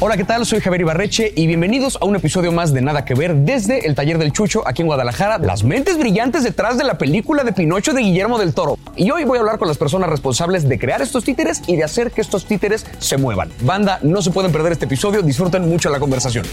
Hola, 0.00 0.16
¿qué 0.16 0.22
tal? 0.22 0.46
Soy 0.46 0.60
Javier 0.60 0.82
Ibarreche 0.82 1.32
y 1.34 1.48
bienvenidos 1.48 1.98
a 2.00 2.04
un 2.04 2.14
episodio 2.14 2.52
más 2.52 2.72
de 2.72 2.80
Nada 2.80 3.04
que 3.04 3.14
Ver 3.14 3.34
desde 3.34 3.84
el 3.84 3.96
Taller 3.96 4.18
del 4.18 4.30
Chucho 4.32 4.62
aquí 4.64 4.82
en 4.82 4.86
Guadalajara, 4.86 5.38
las 5.38 5.64
mentes 5.64 5.98
brillantes 5.98 6.44
detrás 6.44 6.78
de 6.78 6.84
la 6.84 6.98
película 6.98 7.42
de 7.42 7.52
Pinocho 7.52 7.92
de 7.92 8.02
Guillermo 8.02 8.38
del 8.38 8.54
Toro. 8.54 8.78
Y 8.94 9.10
hoy 9.10 9.24
voy 9.24 9.38
a 9.38 9.40
hablar 9.40 9.58
con 9.58 9.66
las 9.66 9.76
personas 9.76 10.08
responsables 10.08 10.68
de 10.68 10.78
crear 10.78 11.02
estos 11.02 11.24
títeres 11.24 11.62
y 11.66 11.74
de 11.74 11.82
hacer 11.82 12.12
que 12.12 12.20
estos 12.20 12.44
títeres 12.44 12.86
se 13.00 13.16
muevan. 13.16 13.50
Banda, 13.62 13.98
no 14.02 14.22
se 14.22 14.30
pueden 14.30 14.52
perder 14.52 14.70
este 14.70 14.84
episodio, 14.84 15.20
disfruten 15.20 15.68
mucho 15.68 15.90
la 15.90 15.98
conversación. 15.98 16.46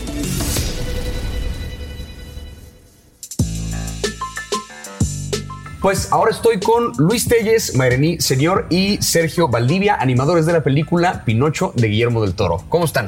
Pues 5.83 6.11
ahora 6.11 6.31
estoy 6.31 6.59
con 6.59 6.93
Luis 6.97 7.27
Telles, 7.27 7.75
Mayrení 7.75 8.19
Señor 8.19 8.65
y 8.71 8.97
Sergio 9.03 9.49
Valdivia, 9.49 9.97
animadores 9.99 10.47
de 10.47 10.53
la 10.53 10.63
película 10.63 11.23
Pinocho 11.25 11.73
de 11.75 11.89
Guillermo 11.89 12.23
del 12.23 12.33
Toro. 12.33 12.63
¿Cómo 12.69 12.85
están? 12.85 13.05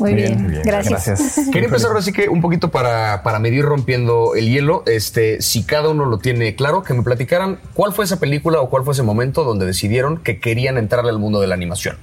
Muy, 0.00 0.14
bien, 0.14 0.60
gracias. 0.64 1.40
Quería 1.52 1.66
empezar 1.66 1.88
ahora 1.90 2.02
sí 2.02 2.12
que 2.12 2.28
un 2.28 2.40
poquito 2.40 2.70
para, 2.70 3.22
para 3.22 3.38
medir 3.38 3.64
rompiendo 3.64 4.34
el 4.34 4.48
hielo, 4.48 4.82
este, 4.86 5.42
si 5.42 5.62
cada 5.64 5.90
uno 5.90 6.06
lo 6.06 6.18
tiene 6.18 6.54
claro, 6.54 6.82
que 6.82 6.94
me 6.94 7.02
platicaran 7.02 7.58
cuál 7.74 7.92
fue 7.92 8.04
esa 8.04 8.18
película 8.18 8.60
o 8.60 8.70
cuál 8.70 8.84
fue 8.84 8.94
ese 8.94 9.02
momento 9.02 9.44
donde 9.44 9.66
decidieron 9.66 10.18
que 10.18 10.40
querían 10.40 10.78
entrarle 10.78 11.10
al 11.10 11.18
mundo 11.18 11.40
de 11.40 11.46
la 11.46 11.54
animación. 11.54 11.96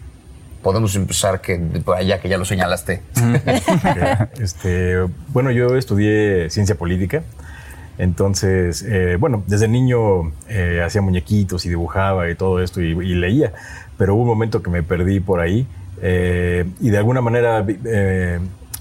Podemos 0.61 0.95
empezar 0.95 1.41
que 1.41 1.59
allá 1.95 2.19
que 2.19 2.29
ya 2.29 2.37
lo 2.37 2.45
señalaste. 2.45 3.01
este, 4.39 4.97
bueno, 5.29 5.51
yo 5.51 5.75
estudié 5.75 6.49
ciencia 6.49 6.75
política. 6.75 7.23
Entonces, 7.97 8.83
eh, 8.87 9.17
bueno, 9.19 9.43
desde 9.47 9.67
niño 9.67 10.33
eh, 10.49 10.83
hacía 10.85 11.01
muñequitos 11.01 11.65
y 11.65 11.69
dibujaba 11.69 12.29
y 12.29 12.35
todo 12.35 12.61
esto 12.61 12.79
y, 12.81 12.93
leía, 12.93 13.53
pero 13.97 14.13
hubo 14.13 14.21
un 14.21 14.27
momento 14.27 14.61
que 14.61 14.69
me 14.69 14.83
perdí 14.83 15.19
por 15.19 15.39
ahí 15.39 15.65
eh, 16.01 16.65
y 16.79 16.89
de 16.89 16.97
alguna 16.97 17.21
manera 17.21 17.65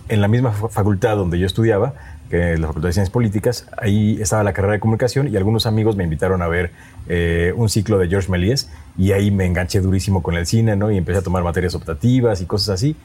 en 0.08 0.20
la 0.20 0.28
misma 0.28 0.52
facultad 0.52 1.16
donde 1.16 1.38
yo 1.38 1.46
estudiaba 1.46 1.94
que 2.30 2.56
la 2.58 2.66
Facultad 2.66 2.88
de 2.88 2.92
Ciencias 2.92 3.12
Políticas, 3.12 3.68
ahí 3.76 4.20
estaba 4.20 4.42
la 4.42 4.52
carrera 4.52 4.74
de 4.74 4.80
comunicación 4.80 5.28
y 5.28 5.36
algunos 5.36 5.66
amigos 5.66 5.96
me 5.96 6.04
invitaron 6.04 6.42
a 6.42 6.48
ver 6.48 6.72
eh, 7.08 7.52
un 7.56 7.68
ciclo 7.68 7.98
de 7.98 8.08
George 8.08 8.30
Méliès 8.30 8.68
y 8.98 9.12
ahí 9.12 9.30
me 9.30 9.44
enganché 9.46 9.80
durísimo 9.80 10.22
con 10.22 10.34
el 10.34 10.46
cine, 10.46 10.74
¿no? 10.76 10.90
Y 10.90 10.96
empecé 10.96 11.20
a 11.20 11.22
tomar 11.22 11.44
materias 11.44 11.74
optativas 11.74 12.40
y 12.40 12.46
cosas 12.46 12.70
así. 12.70 12.96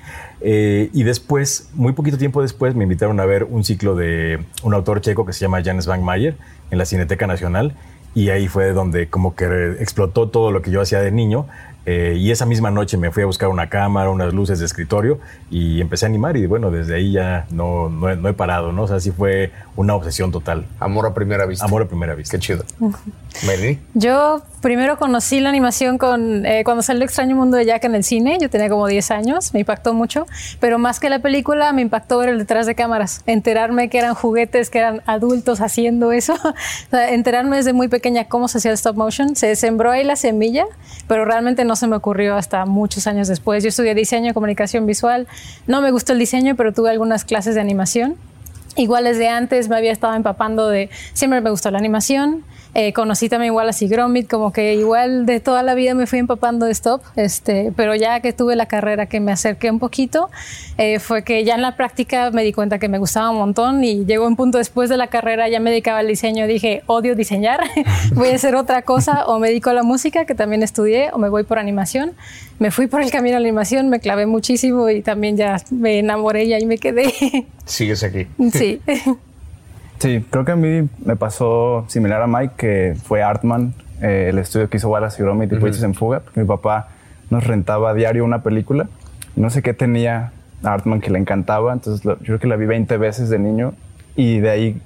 Eh, 0.42 0.90
y 0.94 1.04
después, 1.04 1.70
muy 1.74 1.94
poquito 1.94 2.18
tiempo 2.18 2.42
después, 2.42 2.74
me 2.74 2.84
invitaron 2.84 3.20
a 3.20 3.26
ver 3.26 3.44
un 3.44 3.64
ciclo 3.64 3.96
de 3.96 4.40
un 4.64 4.74
autor 4.74 5.02
checo 5.02 5.26
que 5.26 5.34
se 5.34 5.42
llama 5.42 5.62
Janes 5.64 5.86
Van 5.86 6.04
Mayer 6.04 6.36
en 6.72 6.78
la 6.78 6.86
Cineteca 6.86 7.28
Nacional 7.28 7.76
y 8.14 8.30
ahí 8.30 8.48
fue 8.48 8.74
donde 8.74 9.08
como 9.08 9.36
que 9.36 9.76
explotó 9.80 10.30
todo 10.30 10.52
lo 10.52 10.62
que 10.62 10.72
yo 10.72 10.82
hacía 10.82 11.02
de 11.02 11.12
niño 11.12 11.46
eh, 11.86 12.16
y 12.18 12.32
esa 12.32 12.46
misma 12.46 12.70
noche 12.70 12.98
me 12.98 13.12
fui 13.12 13.24
a 13.24 13.26
buscar 13.26 13.50
una 13.50 13.68
cámara, 13.70 14.10
unas 14.10 14.34
luces 14.34 14.60
de 14.60 14.66
escritorio 14.66 15.20
y 15.50 15.82
empecé 15.82 16.06
a 16.06 16.10
animar 16.10 16.38
y 16.38 16.46
bueno, 16.46 16.70
desde 16.70 16.96
ahí 16.96 17.12
ya 17.14 17.48
no, 17.50 17.90
no, 17.90 18.30
he, 18.30 18.34
parado, 18.34 18.72
¿no? 18.72 18.84
O 18.84 18.88
sea, 18.88 19.00
sí 19.00 19.12
fue 19.12 19.52
una 19.76 19.96
obsesión 19.96 20.32
total. 20.32 20.66
Amor 20.80 21.08
a 21.08 21.14
primera 21.14 21.46
vista. 21.46 21.66
Amor 21.66 21.84
a 21.84 21.86
primera 21.88 22.14
vista. 22.14 22.38
Qué 22.38 22.40
chido. 22.40 22.64
Yo 23.94 24.42
primero 24.62 24.98
conocí 24.98 25.40
la 25.40 25.50
animación 25.50 25.98
con 25.98 26.46
eh, 26.46 26.64
cuando 26.64 26.84
salió 26.84 27.04
Extraño 27.04 27.36
Mundo 27.36 27.58
de 27.58 27.66
Jack 27.66 27.84
en 27.84 27.96
el 27.96 28.04
cine, 28.04 28.38
yo 28.40 28.50
tenía 28.50 28.70
como 28.70 28.88
10 28.88 29.12
años, 29.12 29.54
me 29.54 29.62
impactó 29.62 29.94
mucho, 29.94 30.26
pero 30.60 30.80
más 30.80 31.00
que 31.00 31.10
la 31.10 31.20
película 31.20 31.72
me 31.74 31.82
impactó 31.82 32.20
ver 32.20 32.30
el 32.30 32.38
detrás 32.38 32.66
de 32.66 32.76
cámaras, 32.76 33.22
enterarme 33.26 33.90
que 33.90 33.98
eran 33.98 34.14
juguetes, 34.14 34.70
que 34.70 34.80
eran 34.80 35.02
adultos 35.06 35.62
haciendo 35.62 36.12
eso, 36.12 36.36
enterarme 36.92 37.58
desde 37.58 37.74
muy 37.74 37.88
pequeña 37.88 38.26
cómo 38.26 38.48
se 38.48 38.60
hacía 38.60 38.72
el 38.72 38.76
stop 38.76 38.96
motion, 38.96 39.36
se 39.36 39.56
sembró 39.56 39.92
ahí 39.92 40.04
la 40.04 40.16
semilla, 40.16 40.66
pero 41.08 41.26
realmente 41.26 41.66
no 41.66 41.76
se 41.76 41.88
me 41.88 41.96
ocurrió 41.96 42.36
hasta 42.36 42.66
muchos 42.66 43.08
años 43.08 43.28
después. 43.28 43.64
Yo 43.64 43.70
estudié 43.70 43.96
diseño 43.96 44.34
comunicación 44.34 44.86
visual. 44.86 45.28
No 45.68 45.82
me 45.82 45.92
gustó 45.92 46.14
el 46.14 46.20
diseño, 46.20 46.56
pero 46.56 46.74
tuve 46.74 46.90
algunas 46.90 47.26
clases 47.26 47.56
de 47.56 47.62
animación. 47.62 48.16
Igual 48.76 49.04
desde 49.04 49.28
antes 49.28 49.68
me 49.68 49.76
había 49.76 49.92
estado 49.92 50.16
empapando 50.16 50.70
de, 50.70 50.90
siempre 51.14 51.42
me 51.42 51.50
gustó 51.50 51.72
la 51.72 51.78
animación, 51.78 52.46
eh, 52.74 52.94
conocí 52.94 53.30
también 53.30 53.52
igual 53.52 53.70
a 53.70 53.74
Gromit, 53.80 54.30
como 54.30 54.54
que 54.54 54.76
igual 54.76 55.26
de 55.26 55.40
toda 55.40 55.64
la 55.64 55.74
vida 55.74 55.94
me 55.94 56.08
fui 56.08 56.20
empapando 56.20 56.66
de 56.66 56.72
stop, 56.72 57.02
este, 57.16 57.74
pero 57.76 57.96
ya 57.96 58.20
que 58.22 58.34
tuve 58.34 58.56
la 58.56 58.66
carrera 58.66 59.08
que 59.08 59.20
me 59.20 59.32
acerqué 59.32 59.70
un 59.70 59.80
poquito, 59.80 60.30
eh, 60.78 61.00
fue 61.00 61.24
que 61.24 61.44
ya 61.44 61.56
en 61.56 61.62
la 61.62 61.76
práctica 61.76 62.32
me 62.32 62.44
di 62.44 62.54
cuenta 62.54 62.80
que 62.80 62.88
me 62.88 62.98
gustaba 62.98 63.30
un 63.30 63.38
montón 63.38 63.84
y 63.84 64.06
llegó 64.06 64.26
un 64.26 64.36
punto 64.36 64.58
después 64.58 64.90
de 64.90 64.98
la 64.98 65.08
carrera, 65.08 65.50
ya 65.50 65.60
me 65.60 65.70
dedicaba 65.70 66.00
al 66.00 66.08
diseño, 66.08 66.48
dije, 66.48 66.84
odio 66.88 67.16
diseñar, 67.16 67.62
voy 68.14 68.30
a 68.30 68.36
hacer 68.36 68.56
otra 68.56 68.84
cosa, 68.84 69.26
o 69.26 69.40
me 69.40 69.50
dedico 69.50 69.70
a 69.70 69.74
la 69.74 69.84
música, 69.84 70.26
que 70.26 70.36
también 70.36 70.64
estudié, 70.64 71.10
o 71.12 71.18
me 71.18 71.30
voy 71.30 71.44
por 71.44 71.60
animación. 71.60 72.14
Me 72.60 72.70
fui 72.70 72.88
por 72.88 73.02
el 73.02 73.10
camino 73.10 73.38
a 73.38 73.40
la 73.40 73.48
animación, 73.48 73.90
me 73.90 74.00
clavé 74.00 74.28
muchísimo 74.28 74.90
y 74.90 75.02
también 75.02 75.36
ya 75.36 75.58
me 75.72 76.00
enamoré 76.00 76.46
y 76.46 76.54
ahí 76.54 76.66
me 76.66 76.78
quedé. 76.78 77.12
Sigues 77.66 78.04
aquí. 78.04 78.28
Sí. 78.52 78.80
Sí, 80.02 80.26
creo 80.32 80.44
que 80.44 80.52
a 80.52 80.56
mí 80.56 80.90
me 81.06 81.16
pasó 81.16 81.86
similar 81.88 82.24
a 82.24 82.26
Mike, 82.26 82.56
que 82.58 82.96
fue 83.04 83.22
Artman, 83.22 83.76
eh, 84.02 84.30
el 84.30 84.40
estudio 84.40 84.68
que 84.68 84.78
hizo 84.78 84.90
Wallace 84.90 85.22
y 85.22 85.24
Gromit 85.24 85.52
y 85.52 85.56
uh 85.58 85.86
en 85.86 85.94
Fuga, 85.94 86.22
porque 86.22 86.40
mi 86.40 86.48
papá 86.48 86.88
nos 87.30 87.46
rentaba 87.46 87.92
a 87.92 87.94
diario 87.94 88.26
una 88.26 88.42
película. 88.42 88.88
no 89.36 89.52
sé 89.52 89.62
qué 89.62 89.76
tenía 89.76 90.32
Artman 90.64 91.02
que 91.02 91.12
le 91.12 91.20
encantaba, 91.20 91.72
entonces 91.72 92.04
yo 92.04 92.18
creo 92.18 92.40
que 92.40 92.48
la 92.48 92.56
vi 92.56 92.66
20 92.66 92.98
veces 92.98 93.30
de 93.30 93.38
niño 93.38 93.76
y 94.16 94.40
de 94.40 94.50
ahí 94.50 94.82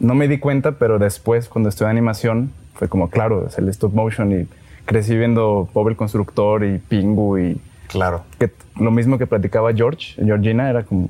no 0.00 0.14
me 0.14 0.28
di 0.28 0.36
cuenta, 0.36 0.72
pero 0.72 0.98
después 0.98 1.48
cuando 1.48 1.70
estudié 1.70 1.90
animación 1.90 2.52
fue 2.74 2.90
como, 2.90 3.08
claro, 3.08 3.46
es 3.46 3.56
el 3.56 3.70
stop 3.70 3.94
motion 3.94 4.38
y 4.38 4.48
crecí 4.84 5.16
viendo 5.16 5.70
Bob 5.72 5.88
el 5.88 5.96
Constructor 5.96 6.62
y 6.66 6.76
Pingu 6.76 7.38
y... 7.38 7.58
Claro. 7.88 8.24
Que, 8.38 8.50
lo 8.78 8.90
mismo 8.90 9.16
que 9.16 9.26
platicaba 9.26 9.72
George, 9.72 10.22
Georgina, 10.22 10.68
era 10.68 10.82
como, 10.82 11.08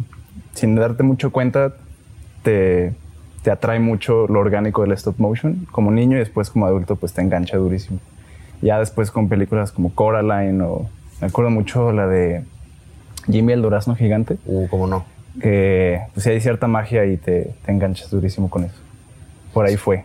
sin 0.54 0.76
darte 0.76 1.03
mucho 1.03 1.32
cuenta, 1.32 1.74
te, 2.44 2.94
te 3.42 3.50
atrae 3.50 3.80
mucho 3.80 4.26
lo 4.28 4.41
orgánico 4.41 4.82
del 4.82 4.92
stop 4.92 5.19
motion 5.19 5.66
como 5.70 5.91
niño 5.91 6.16
y 6.16 6.20
después 6.20 6.50
como 6.50 6.66
adulto 6.66 6.97
pues 6.97 7.12
te 7.12 7.22
engancha 7.22 7.56
durísimo. 7.56 7.98
Ya 8.60 8.78
después 8.78 9.10
con 9.10 9.28
películas 9.28 9.72
como 9.72 9.94
Coraline 9.94 10.62
o 10.62 10.88
me 11.20 11.26
acuerdo 11.26 11.50
mucho 11.50 11.92
la 11.92 12.06
de 12.06 12.44
Jimmy 13.26 13.53
el 13.53 13.62
Durazno 13.62 13.97
Gigante. 13.97 14.38
Uh, 14.47 14.69
cómo 14.69 14.86
no. 14.86 15.04
Que 15.41 16.00
pues 16.14 16.26
hay 16.26 16.41
cierta 16.41 16.69
magia 16.69 17.04
y 17.06 17.16
te, 17.16 17.54
te 17.64 17.72
enganchas 17.72 18.10
durísimo 18.10 18.48
con 18.48 18.64
eso. 18.64 18.76
Por 19.53 19.66
ahí 19.66 19.76
fue. 19.76 20.04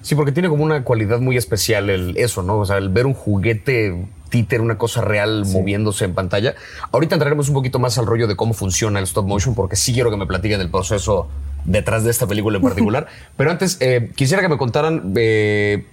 Sí, 0.00 0.14
porque 0.14 0.32
tiene 0.32 0.48
como 0.48 0.64
una 0.64 0.82
cualidad 0.82 1.20
muy 1.20 1.36
especial 1.36 1.88
el, 1.88 2.16
eso, 2.16 2.42
¿no? 2.42 2.58
O 2.58 2.66
sea, 2.66 2.78
el 2.78 2.88
ver 2.88 3.06
un 3.06 3.14
juguete 3.14 4.04
títer, 4.30 4.60
una 4.60 4.78
cosa 4.78 5.02
real 5.02 5.44
moviéndose 5.46 6.04
en 6.04 6.14
pantalla. 6.14 6.54
Ahorita 6.90 7.14
entraremos 7.14 7.48
un 7.48 7.54
poquito 7.54 7.78
más 7.78 7.98
al 7.98 8.06
rollo 8.06 8.26
de 8.26 8.34
cómo 8.34 8.54
funciona 8.54 8.98
el 8.98 9.04
stop 9.04 9.26
motion, 9.26 9.54
porque 9.54 9.76
sí 9.76 9.92
quiero 9.92 10.10
que 10.10 10.16
me 10.16 10.26
platiquen 10.26 10.60
el 10.60 10.70
proceso 10.70 11.28
detrás 11.64 12.04
de 12.04 12.10
esta 12.10 12.26
película 12.26 12.58
en 12.58 12.62
particular. 12.62 13.06
Pero 13.36 13.50
antes, 13.50 13.76
eh, 13.80 14.10
quisiera 14.14 14.42
que 14.42 14.48
me 14.48 14.58
contaran 14.58 15.12
eh, 15.16 15.86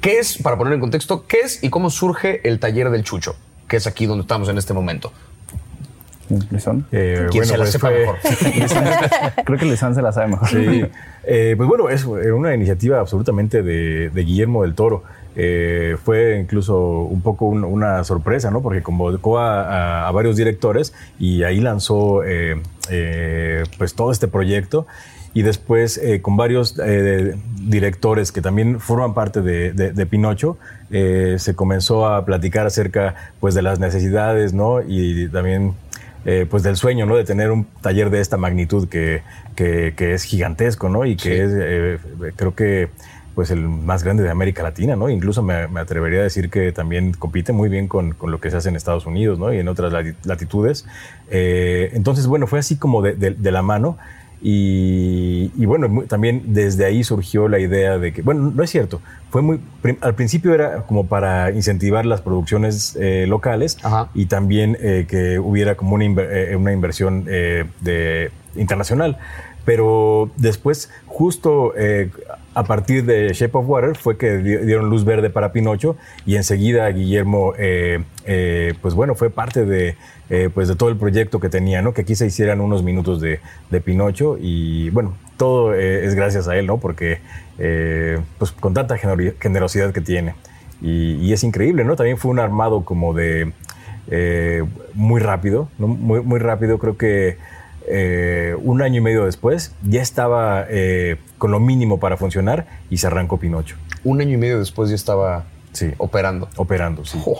qué 0.00 0.18
es, 0.18 0.38
para 0.38 0.56
poner 0.56 0.74
en 0.74 0.80
contexto, 0.80 1.26
qué 1.26 1.38
es 1.44 1.62
y 1.62 1.70
cómo 1.70 1.90
surge 1.90 2.46
el 2.48 2.58
taller 2.58 2.90
del 2.90 3.04
Chucho, 3.04 3.36
que 3.68 3.76
es 3.76 3.86
aquí 3.86 4.06
donde 4.06 4.22
estamos 4.22 4.48
en 4.48 4.58
este 4.58 4.72
momento. 4.72 5.12
Eh, 6.92 7.26
¿Quién 7.30 7.44
se 7.44 7.52
la 7.52 7.64
pues 7.64 7.72
sepa 7.72 7.90
mejor? 7.90 8.16
Creo 9.44 9.58
que 9.58 9.64
Lisán 9.64 9.94
se 9.94 10.02
la 10.02 10.12
sabe 10.12 10.28
mejor. 10.28 10.48
Sí. 10.48 10.84
Eh, 11.24 11.54
pues 11.56 11.68
bueno, 11.68 11.88
es 11.88 12.04
una 12.04 12.54
iniciativa 12.54 13.00
absolutamente 13.00 13.62
de, 13.62 14.10
Guillermo 14.14 14.62
del 14.62 14.74
Toro. 14.74 15.04
Eh, 15.34 15.96
fue 16.02 16.38
incluso 16.38 16.78
un 17.02 17.22
poco 17.22 17.46
una 17.46 18.04
sorpresa, 18.04 18.50
¿no? 18.50 18.62
Porque 18.62 18.82
convocó 18.82 19.38
a, 19.38 20.10
varios 20.12 20.36
directores 20.36 20.92
y 21.18 21.42
ahí 21.42 21.60
lanzó 21.60 22.20
pues 23.78 23.94
todo 23.94 24.12
este 24.12 24.28
proyecto 24.28 24.86
y 25.32 25.40
después 25.40 25.98
con 26.20 26.36
varios 26.36 26.78
directores 27.62 28.30
que 28.30 28.42
también 28.42 28.78
forman 28.78 29.14
parte 29.14 29.40
de, 29.40 30.06
Pinocho, 30.06 30.58
se 30.90 31.54
comenzó 31.54 32.06
a 32.06 32.26
platicar 32.26 32.66
acerca 32.66 33.14
pues 33.40 33.54
de 33.54 33.62
las 33.62 33.80
necesidades, 33.80 34.52
¿no? 34.52 34.82
Y 34.86 35.28
también 35.28 35.74
eh, 36.24 36.46
pues 36.48 36.62
del 36.62 36.76
sueño, 36.76 37.04
¿no? 37.04 37.16
De 37.16 37.24
tener 37.24 37.50
un 37.50 37.64
taller 37.64 38.08
de 38.08 38.20
esta 38.20 38.36
magnitud 38.36 38.88
que, 38.88 39.22
que, 39.56 40.14
es 40.14 40.22
gigantesco, 40.22 40.88
¿no? 40.88 41.04
Y 41.04 41.16
que 41.16 41.42
es, 41.42 41.50
eh, 41.52 41.98
creo 42.36 42.54
que, 42.54 42.90
pues 43.34 43.50
el 43.50 43.60
más 43.68 44.02
grande 44.02 44.22
de 44.22 44.30
América 44.30 44.62
Latina, 44.62 44.96
¿no? 44.96 45.08
Incluso 45.08 45.42
me, 45.42 45.54
atrevería 45.54 46.20
a 46.20 46.24
decir 46.24 46.50
que 46.50 46.72
también 46.72 47.12
compite 47.12 47.52
muy 47.52 47.68
bien 47.68 47.88
con, 47.88 48.12
con, 48.12 48.30
lo 48.30 48.40
que 48.40 48.50
se 48.50 48.56
hace 48.56 48.68
en 48.68 48.76
Estados 48.76 49.06
Unidos, 49.06 49.38
¿no? 49.38 49.52
Y 49.52 49.58
en 49.58 49.68
otras 49.68 49.92
latitudes. 50.24 50.86
Eh, 51.30 51.90
entonces, 51.94 52.26
bueno, 52.26 52.46
fue 52.46 52.58
así 52.58 52.76
como 52.76 53.02
de, 53.02 53.14
de 53.14 53.52
la 53.52 53.62
mano. 53.62 53.98
Y, 54.44 55.64
bueno, 55.66 56.02
también 56.08 56.42
desde 56.46 56.84
ahí 56.84 57.04
surgió 57.04 57.46
la 57.46 57.60
idea 57.60 57.98
de 57.98 58.12
que, 58.12 58.22
bueno, 58.22 58.50
no 58.52 58.62
es 58.64 58.70
cierto, 58.70 59.00
fue 59.30 59.40
muy, 59.40 59.60
al 60.00 60.16
principio 60.16 60.52
era 60.52 60.82
como 60.82 61.06
para 61.06 61.52
incentivar 61.52 62.04
las 62.06 62.22
producciones 62.22 62.96
eh, 63.00 63.26
locales 63.28 63.78
y 64.14 64.26
también 64.26 64.76
eh, 64.80 65.06
que 65.08 65.38
hubiera 65.38 65.76
como 65.76 65.94
una, 65.94 66.06
una 66.56 66.72
inversión 66.72 67.24
de, 67.24 68.32
internacional. 68.56 69.16
pero 69.64 70.28
después, 70.36 70.90
justo 71.06 71.72
eh, 71.76 72.10
a 72.54 72.64
partir 72.64 73.04
de 73.04 73.32
Shape 73.32 73.56
of 73.56 73.68
Water, 73.68 73.96
fue 73.96 74.16
que 74.18 74.38
dieron 74.38 74.90
luz 74.90 75.04
verde 75.04 75.30
para 75.30 75.52
Pinocho 75.52 75.96
y 76.26 76.36
enseguida 76.36 76.88
Guillermo, 76.88 77.54
eh, 77.58 78.04
eh, 78.26 78.74
pues 78.82 78.94
bueno, 78.94 79.14
fue 79.14 79.30
parte 79.30 79.64
de, 79.64 79.96
pues 80.54 80.68
de 80.68 80.76
todo 80.76 80.88
el 80.88 80.96
proyecto 80.96 81.40
que 81.40 81.48
tenía, 81.48 81.82
¿no? 81.82 81.92
Que 81.94 82.02
aquí 82.02 82.14
se 82.14 82.26
hicieran 82.26 82.60
unos 82.60 82.82
minutos 82.82 83.20
de, 83.20 83.40
Pinocho 83.80 84.36
y 84.40 84.90
bueno, 84.90 85.14
todo 85.36 85.74
es 85.74 86.14
gracias 86.14 86.48
a 86.48 86.56
él, 86.56 86.66
¿no? 86.66 86.78
Porque 86.78 87.20
pues 88.38 88.52
con 88.52 88.74
tanta 88.74 88.96
generosidad 88.98 89.92
que 89.92 90.00
tiene. 90.00 90.34
Y, 90.80 91.32
es 91.32 91.44
increíble, 91.44 91.84
¿no? 91.84 91.96
También 91.96 92.18
fue 92.18 92.30
un 92.30 92.38
armado 92.38 92.84
como 92.84 93.14
de 93.14 93.52
muy 94.94 95.20
rápido, 95.20 95.68
¿no? 95.78 95.86
Muy, 95.86 96.20
muy 96.20 96.38
rápido, 96.38 96.78
creo 96.78 96.96
que 96.96 97.38
eh, 97.88 98.56
un 98.62 98.82
año 98.82 98.98
y 98.98 99.00
medio 99.00 99.24
después, 99.24 99.74
ya 99.82 100.02
estaba 100.02 100.66
eh, 100.68 101.16
con 101.38 101.50
lo 101.50 101.60
mínimo 101.60 101.98
para 101.98 102.16
funcionar 102.16 102.66
y 102.90 102.98
se 102.98 103.06
arrancó 103.06 103.38
Pinocho. 103.38 103.76
Un 104.04 104.20
año 104.20 104.32
y 104.32 104.36
medio 104.36 104.58
después 104.58 104.90
ya 104.90 104.94
estaba 104.94 105.44
sí. 105.72 105.92
operando. 105.98 106.48
Operando, 106.56 107.04
sí. 107.04 107.18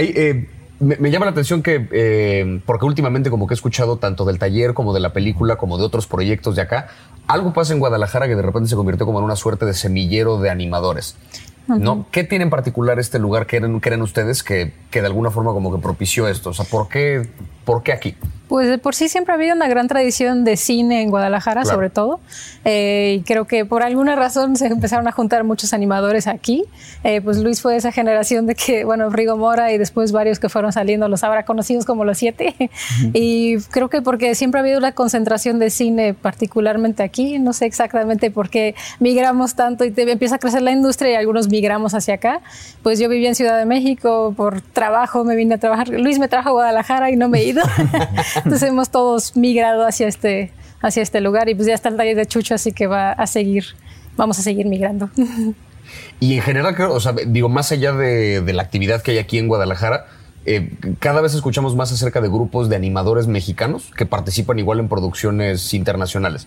Eh, 0.00 0.46
me, 0.80 1.10
llama 1.10 1.24
la 1.24 1.32
atención 1.32 1.62
que, 1.62 2.60
porque 2.66 2.84
últimamente 2.84 3.30
como 3.30 3.46
que 3.46 3.54
he 3.54 3.56
escuchado 3.56 3.96
tanto 3.96 4.24
del 4.26 4.38
taller 4.38 4.74
como 4.74 4.92
de 4.92 5.00
la 5.00 5.12
película, 5.12 5.56
como 5.56 5.78
de 5.78 5.84
otros 5.84 6.06
proyectos 6.06 6.54
de 6.56 6.62
acá, 6.62 6.88
algo 7.26 7.52
pasa 7.52 7.72
en 7.72 7.80
Guadalajara 7.80 8.28
que 8.28 8.36
de 8.36 8.42
repente 8.42 8.68
se 8.68 8.76
convirtió 8.76 9.06
como 9.06 9.18
en 9.18 9.24
una 9.24 9.34
suerte 9.34 9.64
de 9.66 9.74
semillero 9.74 10.38
de 10.38 10.50
animadores. 10.50 11.16
¿no? 11.76 12.06
¿Qué 12.10 12.24
tiene 12.24 12.44
en 12.44 12.50
particular 12.50 12.98
este 12.98 13.18
lugar 13.18 13.46
que 13.46 13.56
eran, 13.56 14.02
ustedes 14.02 14.42
que, 14.42 14.72
que, 14.90 15.00
de 15.00 15.06
alguna 15.06 15.30
forma 15.30 15.52
como 15.52 15.74
que 15.74 15.82
propició 15.82 16.28
esto? 16.28 16.50
O 16.50 16.54
sea, 16.54 16.64
¿por 16.64 16.88
qué, 16.88 17.28
por 17.68 17.82
qué 17.82 17.92
aquí? 17.92 18.16
Pues 18.48 18.68
de 18.68 18.78
por 18.78 18.94
sí 18.94 19.08
siempre 19.08 19.32
ha 19.32 19.36
habido 19.36 19.54
una 19.54 19.68
gran 19.68 19.88
tradición 19.88 20.44
de 20.44 20.56
cine 20.56 21.02
en 21.02 21.10
Guadalajara, 21.10 21.64
sobre 21.64 21.90
todo. 21.90 22.20
Eh, 22.64 23.16
y 23.18 23.22
creo 23.22 23.46
que 23.46 23.64
por 23.64 23.82
alguna 23.82 24.16
razón 24.16 24.56
se 24.56 24.66
empezaron 24.78 25.06
a 25.06 25.12
juntar 25.12 25.44
muchos 25.44 25.72
animadores 25.72 26.26
aquí. 26.26 26.64
Eh, 27.04 27.20
pues 27.20 27.38
Luis 27.38 27.60
fue 27.60 27.72
de 27.72 27.78
esa 27.78 27.92
generación 27.92 28.46
de 28.46 28.54
que, 28.54 28.84
bueno, 28.84 29.10
Rigo 29.10 29.36
Mora 29.36 29.72
y 29.72 29.78
después 29.78 30.12
varios 30.12 30.38
que 30.38 30.48
fueron 30.48 30.72
saliendo 30.72 31.08
los 31.08 31.24
habrá 31.24 31.44
conocidos 31.44 31.84
como 31.84 32.04
los 32.04 32.18
siete. 32.18 32.54
Y 33.12 33.58
creo 33.70 33.88
que 33.88 34.02
porque 34.02 34.34
siempre 34.34 34.60
ha 34.60 34.62
habido 34.62 34.78
una 34.78 34.92
concentración 34.92 35.58
de 35.58 35.70
cine, 35.70 36.14
particularmente 36.14 37.02
aquí. 37.02 37.38
No 37.38 37.52
sé 37.52 37.66
exactamente 37.66 38.30
por 38.30 38.48
qué 38.48 38.74
migramos 38.98 39.54
tanto 39.54 39.84
y 39.84 39.90
te, 39.90 40.10
empieza 40.10 40.36
a 40.36 40.38
crecer 40.38 40.62
la 40.62 40.72
industria 40.72 41.12
y 41.12 41.14
algunos 41.16 41.48
migramos 41.48 41.94
hacia 41.94 42.14
acá. 42.14 42.40
Pues 42.82 42.98
yo 42.98 43.08
vivía 43.08 43.28
en 43.28 43.34
Ciudad 43.34 43.58
de 43.58 43.66
México 43.66 44.32
por 44.36 44.60
trabajo, 44.60 45.24
me 45.24 45.36
vine 45.36 45.56
a 45.56 45.58
trabajar. 45.58 45.88
Luis 45.88 46.18
me 46.18 46.28
trajo 46.28 46.48
a 46.50 46.52
Guadalajara 46.52 47.10
y 47.10 47.16
no 47.16 47.28
me 47.28 47.40
he 47.40 47.44
ido. 47.44 47.62
Entonces 48.44 48.62
hemos 48.68 48.90
todos 48.90 49.36
migrado 49.36 49.86
hacia 49.86 50.08
este, 50.08 50.52
hacia 50.80 51.02
este 51.02 51.20
lugar 51.20 51.48
y 51.48 51.54
pues 51.54 51.66
ya 51.68 51.74
está 51.74 51.88
el 51.88 51.96
taller 51.96 52.16
de 52.16 52.26
Chucho, 52.26 52.54
así 52.54 52.72
que 52.72 52.86
va 52.86 53.12
a 53.12 53.26
seguir, 53.26 53.64
vamos 54.16 54.38
a 54.38 54.42
seguir 54.42 54.66
migrando. 54.66 55.10
Y 56.20 56.34
en 56.34 56.42
general, 56.42 56.76
o 56.90 57.00
sea, 57.00 57.14
digo, 57.26 57.48
más 57.48 57.72
allá 57.72 57.92
de, 57.92 58.42
la 58.52 58.62
actividad 58.62 59.02
que 59.02 59.12
hay 59.12 59.18
aquí 59.18 59.38
en 59.38 59.48
Guadalajara, 59.48 60.06
eh, 60.46 60.70
cada 60.98 61.20
vez 61.20 61.34
escuchamos 61.34 61.76
más 61.76 61.92
acerca 61.92 62.20
de 62.20 62.28
grupos 62.28 62.68
de 62.68 62.76
animadores 62.76 63.26
mexicanos 63.26 63.90
que 63.96 64.06
participan 64.06 64.58
igual 64.58 64.80
en 64.80 64.88
producciones 64.88 65.74
internacionales. 65.74 66.46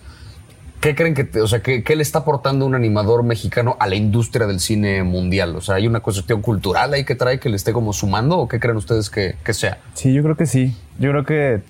¿Qué 0.80 0.96
creen 0.96 1.14
que, 1.14 1.40
o 1.40 1.46
sea, 1.46 1.62
qué, 1.62 1.84
le 1.94 2.02
está 2.02 2.20
aportando 2.20 2.66
un 2.66 2.74
animador 2.74 3.22
mexicano 3.22 3.76
a 3.78 3.86
la 3.86 3.94
industria 3.94 4.48
del 4.48 4.58
cine 4.58 5.04
mundial? 5.04 5.54
O 5.54 5.60
sea, 5.60 5.76
¿hay 5.76 5.86
una 5.86 6.00
cuestión 6.00 6.42
cultural 6.42 6.92
ahí 6.92 7.04
que 7.04 7.14
trae 7.14 7.38
que 7.38 7.48
le 7.48 7.54
esté 7.54 7.72
como 7.72 7.92
sumando 7.92 8.36
o 8.36 8.48
qué 8.48 8.58
creen 8.58 8.76
ustedes 8.76 9.08
que, 9.08 9.36
que 9.44 9.54
sea? 9.54 9.78
Sí, 9.94 10.12
yo 10.12 10.24
creo 10.24 10.36
que 10.36 10.46
sí. 10.46 10.76
Yo 10.98 11.10
creo 11.10 11.24
que 11.24 11.62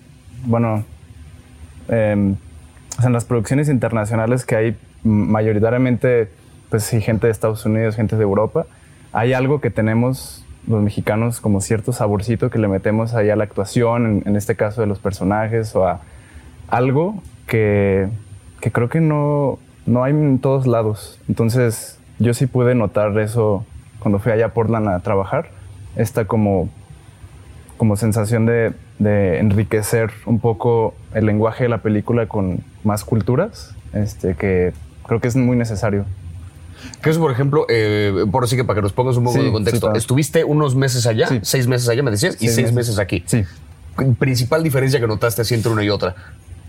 bueno, 0.44 0.84
em, 1.88 2.36
en 3.02 3.12
las 3.12 3.24
producciones 3.24 3.68
internacionales 3.68 4.44
que 4.44 4.56
hay 4.56 4.76
mayoritariamente, 5.04 6.30
pues 6.70 6.84
sí, 6.84 7.00
gente 7.00 7.26
de 7.26 7.32
Estados 7.32 7.64
Unidos, 7.64 7.96
gente 7.96 8.16
de 8.16 8.22
Europa, 8.22 8.66
hay 9.12 9.32
algo 9.32 9.60
que 9.60 9.70
tenemos 9.70 10.44
los 10.66 10.80
mexicanos 10.82 11.40
como 11.40 11.60
cierto 11.60 11.92
saborcito 11.92 12.50
que 12.50 12.58
le 12.58 12.68
metemos 12.68 13.14
ahí 13.14 13.30
a 13.30 13.36
la 13.36 13.44
actuación, 13.44 14.22
en, 14.24 14.36
este 14.36 14.54
caso 14.54 14.80
de 14.80 14.86
los 14.86 14.98
personajes, 14.98 15.74
o 15.74 15.86
a 15.86 16.00
algo 16.68 17.20
que, 17.46 18.08
que, 18.60 18.70
creo 18.70 18.88
que 18.88 19.00
no, 19.00 19.58
no 19.86 20.04
hay 20.04 20.12
en 20.12 20.38
todos 20.38 20.66
lados. 20.66 21.20
Entonces 21.28 21.98
yo 22.18 22.32
sí 22.34 22.46
pude 22.46 22.74
notar 22.74 23.18
eso 23.18 23.66
cuando 23.98 24.18
fui 24.18 24.32
allá 24.32 24.46
a 24.46 24.54
Portland 24.54 24.88
a 24.88 25.00
trabajar, 25.00 25.50
esta 25.96 26.24
como, 26.24 26.68
como 27.76 27.96
sensación 27.96 28.46
de 28.46 28.72
de 29.02 29.38
enriquecer 29.38 30.10
un 30.26 30.38
poco 30.38 30.94
el 31.14 31.26
lenguaje 31.26 31.64
de 31.64 31.68
la 31.68 31.78
película 31.78 32.26
con 32.26 32.60
más 32.84 33.04
culturas, 33.04 33.74
este, 33.92 34.34
que 34.34 34.72
creo 35.06 35.20
que 35.20 35.28
es 35.28 35.36
muy 35.36 35.56
necesario. 35.56 36.04
Que 37.02 37.10
eso, 37.10 37.20
por 37.20 37.30
ejemplo, 37.30 37.66
eh, 37.68 38.24
por 38.30 38.44
así 38.44 38.56
que 38.56 38.64
para 38.64 38.76
que 38.76 38.82
nos 38.82 38.92
pongas 38.92 39.16
un 39.16 39.24
poco 39.24 39.42
de 39.42 39.52
contexto, 39.52 39.94
estuviste 39.94 40.44
unos 40.44 40.74
meses 40.74 41.06
allá, 41.06 41.28
seis 41.42 41.66
meses 41.66 41.88
allá, 41.88 42.02
me 42.02 42.10
decías, 42.10 42.36
y 42.40 42.48
seis, 42.48 42.72
meses. 42.72 42.98
aquí. 42.98 43.22
Sí. 43.26 43.44
Principal 44.18 44.62
diferencia 44.62 44.98
que 44.98 45.06
notaste 45.06 45.42
así 45.42 45.54
entre 45.54 45.70
una 45.70 45.84
y 45.84 45.90
otra. 45.90 46.14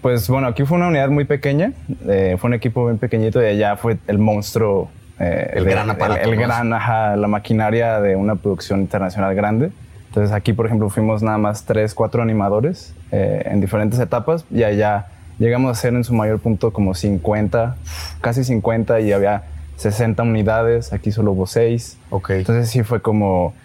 Pues 0.02 0.28
bueno, 0.28 0.48
aquí 0.48 0.66
fue 0.66 0.78
una 0.78 0.88
unidad 0.88 1.10
muy 1.10 1.24
pequeña, 1.24 1.72
eh, 2.08 2.36
fue 2.40 2.50
un 2.50 2.54
equipo 2.54 2.84
muy 2.90 2.98
pequeñito 2.98 3.42
y 3.42 3.46
allá 3.46 3.78
fue 3.78 3.98
el 4.08 4.18
monstruo. 4.18 4.90
Eh, 5.20 5.52
el 5.54 5.66
gran 5.66 5.90
aparato. 5.90 6.22
El, 6.22 6.34
el 6.34 6.40
gran, 6.40 6.74
ajá, 6.74 7.16
la 7.16 7.28
maquinaria 7.28 8.02
de 8.02 8.16
una 8.16 8.36
producción 8.36 8.82
internacional 8.82 9.34
grande. 9.34 9.72
Entonces 10.14 10.32
aquí, 10.32 10.54
por 10.54 10.68
ejemplo, 10.68 10.92
fuimos 10.92 11.24
nada 11.24 11.40
más 11.40 11.66
tres, 11.66 11.96
cuatro 11.96 12.22
animadores 12.22 12.94
eh, 13.12 13.42
en 13.48 13.60
diferentes 13.62 14.00
etapas 14.00 14.46
y 14.52 14.62
allá 14.62 15.08
llegamos 15.40 15.72
a 15.72 15.82
ser 15.82 15.96
en 15.96 16.04
su 16.04 16.14
mayor 16.14 16.38
punto 16.38 16.72
como 16.72 16.94
50, 16.94 17.76
casi 18.22 18.44
50 18.44 19.00
y 19.00 19.12
había 19.12 19.46
60 19.78 20.22
unidades, 20.22 20.94
aquí 20.94 21.12
solo 21.12 21.32
hubo 21.32 21.48
seis. 21.48 21.98
Okay. 22.12 22.38
Entonces 22.38 22.70
sí 22.70 22.84
fue 22.84 23.02
como 23.02 23.56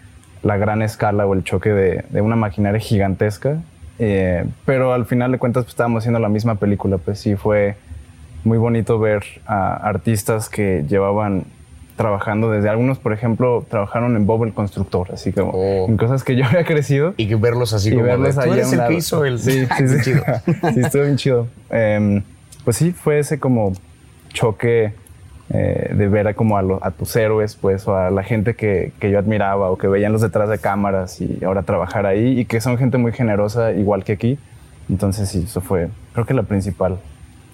la 0.42 0.56
gran 0.56 0.80
escala 0.80 1.26
o 1.26 1.34
el 1.34 1.44
choque 1.44 1.68
de, 1.68 2.06
de 2.08 2.22
una 2.22 2.34
maquinaria 2.34 2.80
gigantesca. 2.80 3.58
Eh, 3.98 4.46
pero 4.64 4.94
al 4.94 5.04
final 5.04 5.32
de 5.32 5.38
cuentas 5.38 5.64
pues, 5.64 5.74
estábamos 5.74 6.00
haciendo 6.00 6.18
la 6.18 6.30
misma 6.30 6.54
película, 6.54 6.96
pues 6.96 7.18
sí 7.18 7.36
fue 7.36 7.76
muy 8.44 8.56
bonito 8.56 8.98
ver 8.98 9.22
a 9.44 9.74
artistas 9.76 10.48
que 10.48 10.86
llevaban 10.88 11.44
trabajando 11.98 12.50
desde 12.50 12.70
algunos, 12.70 12.98
por 12.98 13.12
ejemplo, 13.12 13.66
trabajaron 13.68 14.16
en 14.16 14.24
Bob 14.24 14.44
el 14.44 14.54
constructor, 14.54 15.08
así 15.12 15.32
como 15.32 15.50
oh. 15.50 15.88
en 15.88 15.98
cosas 15.98 16.24
que 16.24 16.36
yo 16.36 16.46
había 16.46 16.64
crecido. 16.64 17.12
Y 17.18 17.28
que 17.28 17.34
verlos 17.34 17.74
así 17.74 17.90
como 17.90 18.04
verlos 18.04 18.38
ahí 18.38 18.58
el 18.58 18.86
que 18.86 18.94
hizo 18.94 19.26
el... 19.26 19.38
Sí, 19.38 19.66
sí, 19.76 19.88
sí, 19.88 19.96
chido. 20.02 20.22
sí, 20.74 20.80
estuvo 20.80 21.02
bien 21.02 21.16
chido. 21.16 21.48
Em, 21.68 22.22
pues 22.64 22.76
sí, 22.76 22.92
fue 22.92 23.18
ese 23.18 23.38
como 23.38 23.74
choque 24.32 24.94
eh, 25.50 25.92
de 25.94 26.08
ver 26.08 26.28
a 26.28 26.34
como 26.34 26.56
a, 26.56 26.90
tus 26.92 27.16
héroes, 27.16 27.56
pues, 27.56 27.86
o 27.88 27.96
a 27.96 28.10
la 28.10 28.22
gente 28.22 28.54
que, 28.54 28.92
que, 29.00 29.10
yo 29.10 29.18
admiraba 29.18 29.70
o 29.70 29.76
que 29.76 29.88
veían 29.88 30.12
los 30.12 30.22
detrás 30.22 30.48
de 30.48 30.58
cámaras 30.58 31.20
y 31.20 31.44
ahora 31.44 31.64
trabajar 31.64 32.06
ahí 32.06 32.40
y 32.40 32.44
que 32.44 32.60
son 32.60 32.78
gente 32.78 32.96
muy 32.96 33.12
generosa, 33.12 33.72
igual 33.72 34.04
que 34.04 34.12
aquí. 34.12 34.38
Entonces 34.88 35.28
sí, 35.28 35.42
eso 35.44 35.60
fue, 35.60 35.88
creo 36.12 36.24
que 36.24 36.34
la 36.34 36.44
principal 36.44 36.98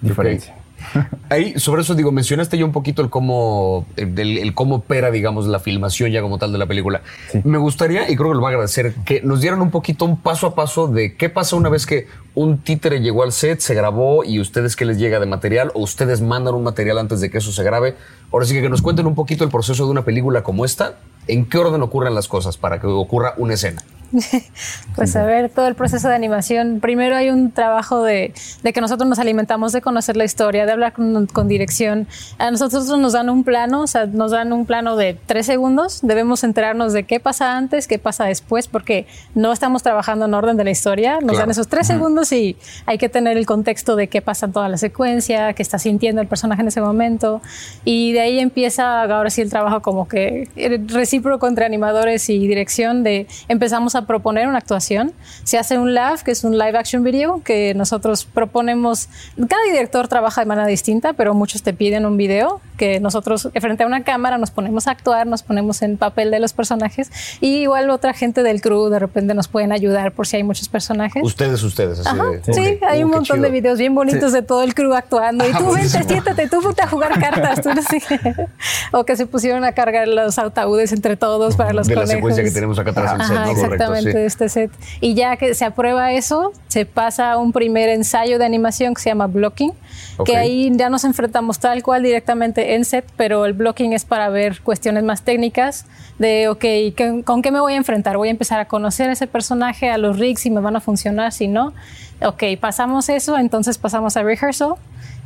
diferencia. 0.01 0.55
Ahí, 1.29 1.59
sobre 1.59 1.81
eso 1.81 1.95
digo, 1.95 2.11
mencionaste 2.11 2.57
ya 2.57 2.65
un 2.65 2.71
poquito 2.71 3.01
el 3.01 3.09
cómo, 3.09 3.85
el, 3.95 4.53
cómo 4.53 4.75
opera, 4.75 5.11
digamos, 5.11 5.47
la 5.47 5.59
filmación 5.59 6.11
ya 6.11 6.21
como 6.21 6.37
tal 6.37 6.51
de 6.51 6.57
la 6.57 6.65
película. 6.65 7.01
Me 7.43 7.57
gustaría, 7.57 8.09
y 8.09 8.15
creo 8.15 8.29
que 8.29 8.35
lo 8.35 8.41
va 8.41 8.49
a 8.49 8.51
agradecer, 8.51 8.93
que 9.05 9.21
nos 9.21 9.41
dieran 9.41 9.61
un 9.61 9.71
poquito, 9.71 10.05
un 10.05 10.17
paso 10.17 10.47
a 10.47 10.55
paso 10.55 10.87
de 10.87 11.15
qué 11.15 11.29
pasa 11.29 11.55
una 11.55 11.69
vez 11.69 11.85
que 11.85 12.07
un 12.33 12.59
títere 12.59 12.99
llegó 12.99 13.23
al 13.23 13.31
set, 13.31 13.59
se 13.59 13.73
grabó 13.73 14.23
y 14.23 14.39
ustedes 14.39 14.75
qué 14.75 14.85
les 14.85 14.97
llega 14.97 15.19
de 15.19 15.25
material 15.25 15.71
o 15.73 15.81
ustedes 15.81 16.21
mandan 16.21 16.53
un 16.53 16.63
material 16.63 16.97
antes 16.97 17.21
de 17.21 17.29
que 17.29 17.37
eso 17.37 17.51
se 17.51 17.63
grabe. 17.63 17.95
Ahora 18.31 18.45
sí 18.45 18.53
que, 18.53 18.61
que 18.61 18.69
nos 18.69 18.81
cuenten 18.81 19.07
un 19.07 19.15
poquito 19.15 19.43
el 19.43 19.49
proceso 19.49 19.85
de 19.85 19.91
una 19.91 20.03
película 20.03 20.43
como 20.43 20.65
esta, 20.65 20.97
en 21.27 21.45
qué 21.47 21.57
orden 21.57 21.81
ocurren 21.81 22.15
las 22.15 22.27
cosas 22.27 22.57
para 22.57 22.79
que 22.79 22.87
ocurra 22.87 23.33
una 23.37 23.53
escena. 23.53 23.83
pues 24.95 25.15
a 25.15 25.23
ver, 25.23 25.49
todo 25.49 25.67
el 25.67 25.75
proceso 25.75 26.07
de 26.07 26.15
animación. 26.15 26.79
Primero 26.79 27.15
hay 27.15 27.29
un 27.29 27.51
trabajo 27.51 28.03
de, 28.03 28.33
que 28.63 28.81
nosotros 28.81 29.07
nos 29.07 29.19
alimentamos 29.19 29.71
de 29.71 29.81
conocer 29.81 30.17
la 30.17 30.23
historia, 30.23 30.65
de 30.65 30.71
hablar 30.71 30.93
con, 30.93 31.47
dirección. 31.47 32.07
A 32.37 32.51
nosotros 32.51 32.87
nos 32.87 33.13
dan 33.13 33.29
un 33.29 33.43
plano, 33.43 33.81
o 33.81 33.87
sea, 33.87 34.05
nos 34.05 34.31
dan 34.31 34.53
un 34.53 34.65
plano 34.65 34.95
de 34.95 35.17
tres 35.25 35.45
segundos. 35.45 35.99
Debemos 36.01 36.43
enterarnos 36.43 36.93
de 36.93 37.03
qué 37.03 37.19
pasa 37.19 37.57
antes, 37.57 37.87
qué 37.87 37.99
pasa 37.99 38.25
después, 38.25 38.67
porque 38.67 39.05
no 39.33 39.51
estamos 39.51 39.83
trabajando 39.83 40.25
en 40.25 40.33
orden 40.33 40.57
de 40.57 40.63
la 40.63 40.71
historia. 40.71 41.19
Nos 41.21 41.37
dan 41.37 41.49
esos 41.51 41.67
tres 41.67 41.87
segundos 41.87 42.31
y 42.31 42.57
hay 42.85 42.97
que 42.97 43.09
tener 43.09 43.37
el 43.37 43.45
contexto 43.45 43.95
de 43.95 44.07
qué 44.07 44.21
pasa 44.21 44.47
en 44.47 44.53
toda 44.53 44.69
la 44.69 44.77
secuencia, 44.77 45.53
qué 45.53 45.61
está 45.61 45.79
sintiendo 45.79 46.21
el 46.21 46.27
personaje 46.27 46.61
en 46.61 46.67
ese 46.67 46.81
momento. 46.81 47.41
Y 47.83 48.13
de 48.13 48.21
ahí 48.21 48.39
empieza 48.39 49.03
ahora 49.03 49.29
sí 49.29 49.41
el 49.41 49.49
trabajo 49.49 49.81
como 49.81 50.07
que 50.07 50.49
recíproco 51.15 51.47
entre 51.47 51.65
animadores 51.65 52.29
y 52.29 52.45
dirección 52.45 53.03
de 53.03 53.25
empezamos 53.47 53.95
a 53.95 54.05
proponer 54.05 54.47
una 54.49 54.57
actuación. 54.57 55.13
Se 55.45 55.57
hace 55.57 55.77
un 55.77 55.93
live, 55.93 56.17
que 56.25 56.31
es 56.31 56.43
un 56.43 56.57
live 56.57 56.77
action 56.77 57.03
video, 57.03 57.41
que 57.43 57.73
nosotros 57.73 58.25
proponemos. 58.25 59.07
Cada 59.37 59.63
director 59.71 60.09
trabaja 60.09 60.41
de 60.41 60.45
manera 60.47 60.67
distinta, 60.67 61.13
pero 61.13 61.33
muchos 61.33 61.63
te 61.63 61.71
piden 61.73 62.05
un 62.05 62.17
video 62.17 62.59
que 62.77 62.99
nosotros 62.99 63.47
frente 63.61 63.83
a 63.85 63.87
una 63.87 64.03
cámara 64.03 64.37
nos 64.37 64.51
ponemos 64.51 64.87
a 64.87 64.91
actuar, 64.91 65.25
nos 65.25 65.41
ponemos 65.43 65.81
en 65.81 65.95
papel 65.97 66.29
de 66.31 66.41
los 66.41 66.51
personajes 66.51 67.09
y 67.39 67.59
igual 67.61 67.89
otra 67.89 68.11
gente 68.13 68.43
del 68.43 68.59
crew 68.59 68.89
de 68.89 68.99
repente 68.99 69.33
nos 69.33 69.47
pueden 69.47 69.71
ayudar 69.71 70.11
por 70.11 70.27
si 70.27 70.35
hay 70.35 70.43
muchos 70.43 70.67
personajes. 70.67 71.23
Ustedes, 71.23 71.63
ustedes, 71.63 72.05
así 72.05 72.17
de, 72.17 72.53
Sí, 72.53 72.77
ok. 72.81 72.83
hay 72.89 73.03
Uh, 73.03 73.05
un 73.05 73.11
montón 73.11 73.37
chido. 73.37 73.45
de 73.45 73.51
videos 73.51 73.79
bien 73.79 73.95
bonitos 73.95 74.33
de 74.33 74.41
todo 74.41 74.61
el 74.63 74.75
crew 74.75 74.93
actuando 74.93 75.47
y 75.47 75.51
Ah, 75.53 75.57
tú 75.59 75.71
vente, 75.73 76.03
siéntate, 76.03 76.49
tú 76.49 76.61
ponte 76.61 76.81
a 76.81 76.87
jugar 76.87 77.17
cartas, 77.17 77.61
tú 77.61 77.69
no 77.73 77.81
sé 77.81 78.01
o 78.91 79.05
que 79.05 79.15
se 79.15 79.25
pusieron 79.25 79.63
a 79.63 79.71
cargar 79.71 80.09
los 80.09 80.37
ataúdes 80.37 80.91
entre 81.05 81.17
todos 81.17 81.55
para 81.55 81.71
los 81.71 81.85
de 81.87 81.93
la 81.93 82.01
conejos. 82.01 82.15
secuencia 82.17 82.43
que 82.43 82.49
tenemos 82.51 82.79
acá 82.79 82.89
atrás 82.89 83.13
Ajá, 83.13 83.27
set, 83.27 83.35
¿no? 83.35 83.43
Correcto, 83.45 83.65
exactamente, 83.75 84.11
sí. 84.11 84.17
de 84.17 84.25
este 84.25 84.49
set. 84.49 84.71
Y 85.01 85.13
ya 85.13 85.37
que 85.37 85.53
se 85.53 85.63
aprueba 85.63 86.11
eso, 86.13 86.51
se 86.67 86.87
pasa 86.87 87.33
a 87.33 87.37
un 87.37 87.51
primer 87.51 87.89
ensayo 87.89 88.39
de 88.39 88.45
animación 88.45 88.95
que 88.95 89.01
se 89.03 89.09
llama 89.11 89.27
blocking, 89.27 89.71
Ok. 90.17 90.25
que 90.25 90.37
ahí 90.37 90.71
ya 90.73 90.89
nos 90.89 91.03
enfrentamos 91.03 91.59
tal 91.59 91.83
cual 91.83 92.01
directamente 92.01 92.73
en 92.73 92.85
set, 92.85 93.05
pero 93.17 93.45
el 93.45 93.53
blocking 93.53 93.93
es 93.93 94.03
para 94.03 94.29
ver 94.29 94.61
cuestiones 94.61 95.03
más 95.03 95.21
técnicas 95.21 95.85
de, 96.17 96.47
ok, 96.47 96.59
¿qué- 96.59 97.21
¿con 97.23 97.43
qué 97.43 97.51
me 97.51 97.59
voy 97.59 97.73
a 97.73 97.75
enfrentar? 97.75 98.17
Voy 98.17 98.29
a 98.29 98.31
empezar 98.31 98.59
a 98.59 98.65
conocer 98.65 99.09
a 99.09 99.13
ese 99.13 99.27
personaje, 99.27 99.91
a 99.91 99.99
los 99.99 100.17
rigs, 100.17 100.41
si 100.41 100.49
me 100.49 100.59
van 100.59 100.75
a 100.75 100.81
funcionar, 100.81 101.31
si 101.33 101.47
no. 101.47 101.73
Ok, 102.23 102.43
pasamos 102.59 103.09
eso, 103.09 103.37
entonces 103.37 103.77
pasamos 103.77 104.17
a 104.17 104.23
rehearsal. 104.23 104.73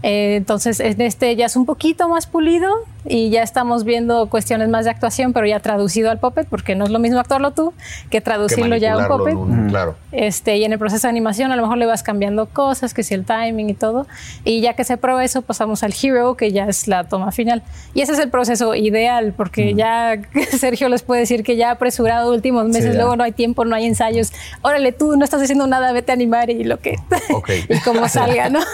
Eh, 0.02 0.36
entonces, 0.38 0.80
en 0.80 1.02
este 1.02 1.36
ya 1.36 1.46
es 1.48 1.56
un 1.58 1.66
poquito 1.66 2.08
más 2.08 2.26
pulido 2.26 2.70
y 3.06 3.30
ya 3.32 3.44
estamos 3.44 3.84
viendo 3.84 4.30
cuestiones 4.30 4.70
más 4.70 4.86
de 4.86 4.92
actuación, 4.92 5.34
pero 5.34 5.46
ya 5.46 5.60
traducido 5.60 6.10
al 6.12 6.20
puppet, 6.20 6.48
porque 6.50 6.76
no 6.76 6.86
es 6.86 6.90
lo 6.92 7.00
mismo 7.00 7.20
actuarlo 7.20 7.52
tú 7.52 7.74
que 8.04 8.10
Que 8.10 8.22
traducirlo 8.22 8.76
ya 8.78 8.94
a 8.94 8.98
un 8.98 9.08
puppet. 9.08 9.36
un- 9.36 9.68
Claro. 9.70 9.96
Este, 10.12 10.58
y 10.58 10.64
en 10.64 10.74
el 10.74 10.80
proceso 10.80 11.08
de 11.08 11.10
animación 11.10 11.52
a 11.52 11.56
lo 11.56 11.62
mejor 11.64 11.78
le 11.78 11.86
vas 11.86 12.02
cambiando 12.02 12.46
cosas, 12.48 12.94
que 12.94 13.04
si 13.04 13.14
el 13.14 13.26
timing 13.26 13.70
y 13.70 13.74
todo. 13.74 14.08
Y 14.44 14.62
ya 14.62 14.74
que 14.74 14.84
se 14.84 14.98
prueba 14.98 15.24
eso, 15.24 15.42
pasamos 15.42 15.84
al 15.84 15.94
hero, 16.02 16.36
que 16.36 16.52
ya 16.52 16.66
es 16.66 16.88
la 16.88 17.04
toma 17.04 17.32
final. 17.32 17.62
Y 17.94 18.02
ese 18.02 18.14
es 18.14 18.20
el 18.20 18.30
proceso 18.30 18.76
ideal, 18.76 19.34
porque 19.36 19.74
ya 19.76 20.20
Sergio 20.58 20.88
les 20.90 21.04
puede 21.04 21.22
decir 21.22 21.44
que 21.44 21.56
ya 21.58 21.72
apresurado 21.72 22.32
últimos 22.34 22.66
meses, 22.68 22.96
luego 22.96 23.16
no 23.16 23.24
hay 23.24 23.32
tiempo, 23.34 23.66
no 23.66 23.76
hay 23.76 23.86
ensayos. 23.86 24.32
Órale, 24.62 24.92
tú 24.92 25.16
no 25.18 25.24
estás 25.24 25.42
haciendo 25.42 25.68
nada, 25.68 25.92
vete 25.92 26.12
a 26.12 26.16
animar 26.16 26.50
y 26.50 26.64
lo 26.64 26.80
que. 26.80 26.96
Ok. 27.34 27.50
y 27.70 27.80
como 27.82 28.08
salga, 28.08 28.50
¿no? 28.50 28.60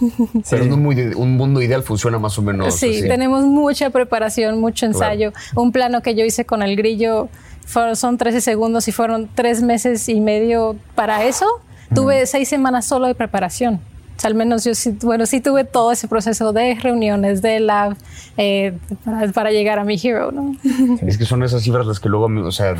Pero 0.50 0.64
en 0.64 0.72
un, 0.72 0.82
muy- 0.82 1.00
un 1.14 1.36
mundo 1.36 1.60
ideal 1.62 1.82
funciona 1.82 2.18
más 2.18 2.38
o 2.38 2.42
menos 2.42 2.74
Sí, 2.74 2.90
así. 2.98 3.08
tenemos 3.08 3.44
mucha 3.44 3.90
preparación, 3.90 4.60
mucho 4.60 4.86
ensayo. 4.86 5.32
Un 5.54 5.72
plano 5.72 6.02
que 6.02 6.14
yo 6.14 6.24
hice 6.24 6.44
con 6.44 6.62
el 6.62 6.76
grillo 6.76 7.28
fueron- 7.66 7.96
son 7.96 8.18
13 8.18 8.40
segundos 8.40 8.88
y 8.88 8.92
fueron 8.92 9.28
tres 9.34 9.62
meses 9.62 10.08
y 10.08 10.20
medio 10.20 10.76
para 10.94 11.24
eso. 11.24 11.46
Tuve 11.94 12.26
seis 12.26 12.48
semanas 12.48 12.86
solo 12.86 13.06
de 13.06 13.14
preparación. 13.14 13.80
O 14.16 14.20
sea, 14.20 14.28
al 14.28 14.34
menos 14.34 14.64
yo 14.64 14.74
sí, 14.74 14.94
bueno, 15.02 15.24
sí 15.24 15.40
tuve 15.40 15.64
todo 15.64 15.92
ese 15.92 16.06
proceso 16.06 16.52
de 16.52 16.74
reuniones, 16.74 17.40
de 17.40 17.58
lab, 17.58 17.96
eh, 18.36 18.76
para, 19.02 19.32
para 19.32 19.50
llegar 19.50 19.78
a 19.78 19.84
mi 19.84 19.98
hero, 20.02 20.30
¿no? 20.30 20.54
Es 21.00 21.16
que 21.16 21.24
son 21.24 21.42
esas 21.42 21.62
cifras 21.62 21.86
las 21.86 22.00
que 22.00 22.10
luego, 22.10 22.26
o 22.46 22.52
sea, 22.52 22.74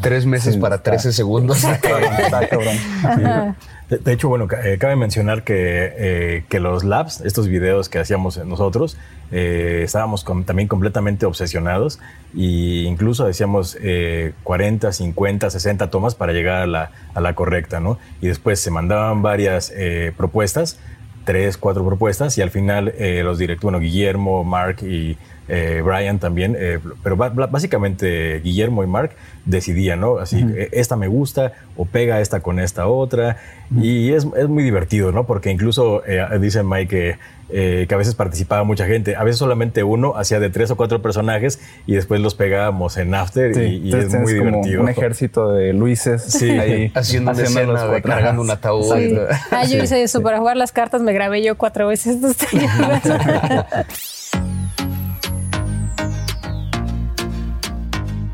tres 0.00 0.26
meses 0.26 0.56
para 0.56 0.74
está. 0.76 0.90
13 0.90 1.12
segundos. 1.12 1.62
Está 1.62 2.48
cabrón. 2.48 3.54
De, 3.90 4.12
hecho, 4.12 4.28
bueno, 4.28 4.46
eh, 4.62 4.78
cabe 4.78 4.94
mencionar 4.94 5.42
que, 5.42 5.92
eh, 5.96 6.44
que 6.48 6.60
los 6.60 6.84
labs, 6.84 7.20
estos 7.22 7.48
videos 7.48 7.88
que 7.88 7.98
hacíamos 7.98 8.38
nosotros, 8.46 8.96
eh, 9.32 9.80
estábamos 9.82 10.24
también 10.46 10.68
completamente 10.68 11.26
obsesionados 11.26 11.98
e 12.36 12.84
incluso 12.86 13.26
decíamos 13.26 13.76
eh, 13.80 14.32
40, 14.44 14.92
50, 14.92 15.50
60 15.50 15.90
tomas 15.90 16.14
para 16.14 16.32
llegar 16.32 16.62
a 16.62 16.66
la, 16.68 16.92
a 17.14 17.20
la 17.20 17.34
correcta, 17.34 17.80
¿no? 17.80 17.98
Y 18.20 18.28
después 18.28 18.60
se 18.60 18.70
mandaban 18.70 19.22
varias 19.22 19.72
propuestas, 20.16 20.78
tres, 21.24 21.56
cuatro 21.56 21.84
propuestas 21.84 22.38
y 22.38 22.42
al 22.42 22.50
final 22.50 22.94
los 23.24 23.38
directores, 23.38 23.62
bueno, 23.62 23.80
Guillermo, 23.80 24.44
Mark 24.44 24.82
y 24.82 25.18
eh, 25.50 25.82
Brian 25.84 26.18
también, 26.18 26.56
eh, 26.58 26.78
pero 27.02 27.16
básicamente 27.16 28.40
Guillermo 28.40 28.84
y 28.84 28.86
Mark 28.86 29.12
decidían, 29.44 30.00
¿no? 30.00 30.18
Así, 30.18 30.44
eh, 30.56 30.68
esta 30.72 30.96
me 30.96 31.08
gusta 31.08 31.52
o 31.76 31.84
pega 31.86 32.20
esta 32.20 32.40
con 32.40 32.58
esta 32.60 32.86
otra. 32.86 33.36
Y 33.80 34.12
es, 34.12 34.26
es 34.36 34.48
muy 34.48 34.64
divertido, 34.64 35.12
¿no? 35.12 35.26
Porque 35.26 35.50
incluso 35.50 36.02
eh, 36.04 36.26
dice 36.40 36.64
Mike 36.64 36.88
que, 36.88 37.18
eh, 37.50 37.86
que 37.88 37.94
a 37.94 37.98
veces 37.98 38.16
participaba 38.16 38.64
mucha 38.64 38.84
gente, 38.86 39.14
a 39.14 39.22
veces 39.22 39.38
solamente 39.38 39.84
uno 39.84 40.16
hacía 40.16 40.40
de 40.40 40.50
tres 40.50 40.72
o 40.72 40.76
cuatro 40.76 41.00
personajes 41.02 41.60
y 41.86 41.94
después 41.94 42.20
los 42.20 42.34
pegábamos 42.34 42.96
en 42.96 43.14
After 43.14 43.54
Sí, 43.54 43.60
y, 43.84 43.90
y 43.90 43.94
es 43.94 44.12
muy 44.12 44.36
como 44.38 44.50
divertido. 44.50 44.82
un 44.82 44.88
ejército 44.88 45.52
de 45.52 45.72
Luises 45.72 46.22
Sí. 46.22 46.50
ahí 46.50 46.90
Haciendo 46.94 47.30
una 47.30 47.42
escena 47.42 47.84
de 47.86 48.02
cargando 48.02 48.42
un 48.42 48.50
ataúd. 48.50 48.92
Sí. 48.92 49.16
Ah, 49.52 49.64
yo 49.64 49.78
hice 49.82 50.02
eso. 50.02 50.20
Para 50.20 50.38
jugar 50.38 50.56
las 50.56 50.72
cartas 50.72 51.00
me 51.02 51.12
grabé 51.12 51.44
yo 51.44 51.56
cuatro 51.56 51.86
veces. 51.86 52.16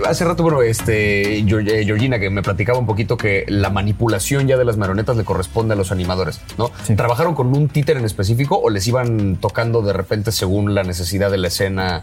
Hace 0.09 0.25
rato, 0.25 0.43
bueno, 0.43 0.63
este, 0.63 1.39
eh, 1.39 1.45
Georgina, 1.85 2.19
que 2.19 2.31
me 2.31 2.43
platicaba 2.43 2.79
un 2.79 2.87
poquito 2.87 3.17
que 3.17 3.45
la 3.49 3.71
manipulación 3.71 4.47
ya 4.47 4.57
de 4.57 4.65
las 4.65 4.77
marionetas 4.77 5.17
le 5.17 5.25
corresponde 5.25 5.75
a 5.75 5.77
los 5.77 5.91
animadores, 5.93 6.41
¿no? 6.59 6.71
Sí. 6.85 6.95
¿Trabajaron 6.97 7.35
con 7.35 7.49
un 7.57 7.69
títer 7.69 7.97
en 7.97 8.05
específico 8.05 8.59
o 8.59 8.71
les 8.71 8.87
iban 8.87 9.37
tocando 9.37 9.83
de 9.83 9.93
repente 9.93 10.33
según 10.33 10.75
la 10.75 10.83
necesidad 10.85 11.31
de 11.31 11.39
la 11.39 11.49
escena? 11.49 12.03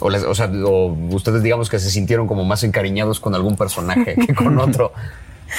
O, 0.00 0.10
les- 0.10 0.24
o 0.24 0.34
sea, 0.34 0.50
o 0.64 0.92
ustedes 1.10 1.42
digamos 1.42 1.68
que 1.70 1.78
se 1.78 1.90
sintieron 1.90 2.26
como 2.26 2.44
más 2.44 2.62
encariñados 2.64 3.18
con 3.20 3.34
algún 3.34 3.56
personaje 3.56 4.14
que 4.14 4.34
con 4.34 4.58
otro. 4.60 4.92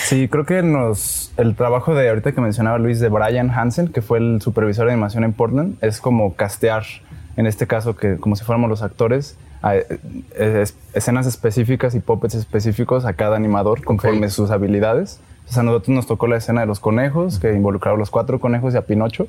Sí, 0.06 0.28
creo 0.28 0.46
que 0.46 0.62
nos 0.62 1.32
el 1.38 1.56
trabajo 1.56 1.96
de 1.96 2.10
ahorita 2.10 2.32
que 2.32 2.40
mencionaba 2.42 2.78
Luis 2.78 3.00
de 3.00 3.10
Brian 3.10 3.50
Hansen, 3.50 3.88
que 3.88 4.02
fue 4.04 4.20
el 4.20 4.40
supervisor 4.42 4.86
de 4.86 4.94
animación 4.94 5.24
en 5.24 5.34
Portland, 5.34 5.76
es 5.82 6.00
como 6.00 6.36
castear, 6.36 6.84
en 7.38 7.48
este 7.48 7.66
caso 7.66 7.96
que 7.96 8.18
como 8.18 8.36
si 8.36 8.44
fuéramos 8.44 8.70
los 8.70 8.84
actores, 8.84 9.36
escenas 10.94 11.26
específicas 11.28 11.96
y 11.96 12.00
puppets 12.00 12.36
específicos 12.36 13.06
a 13.06 13.14
cada 13.14 13.36
animador 13.36 13.84
conforme 13.84 14.30
sus 14.30 14.52
habilidades. 14.52 15.20
Sea, 15.46 15.62
a 15.62 15.64
nosotros 15.64 15.90
nos 15.96 16.06
tocó 16.08 16.28
la 16.28 16.38
escena 16.38 16.62
de 16.62 16.68
los 16.68 16.80
conejos, 16.80 17.40
que 17.40 17.54
involucraba 17.54 17.96
a 17.96 18.00
los 18.00 18.12
cuatro 18.12 18.40
conejos 18.40 18.74
y 18.74 18.78
a 18.78 18.82
Pinocho. 18.84 19.28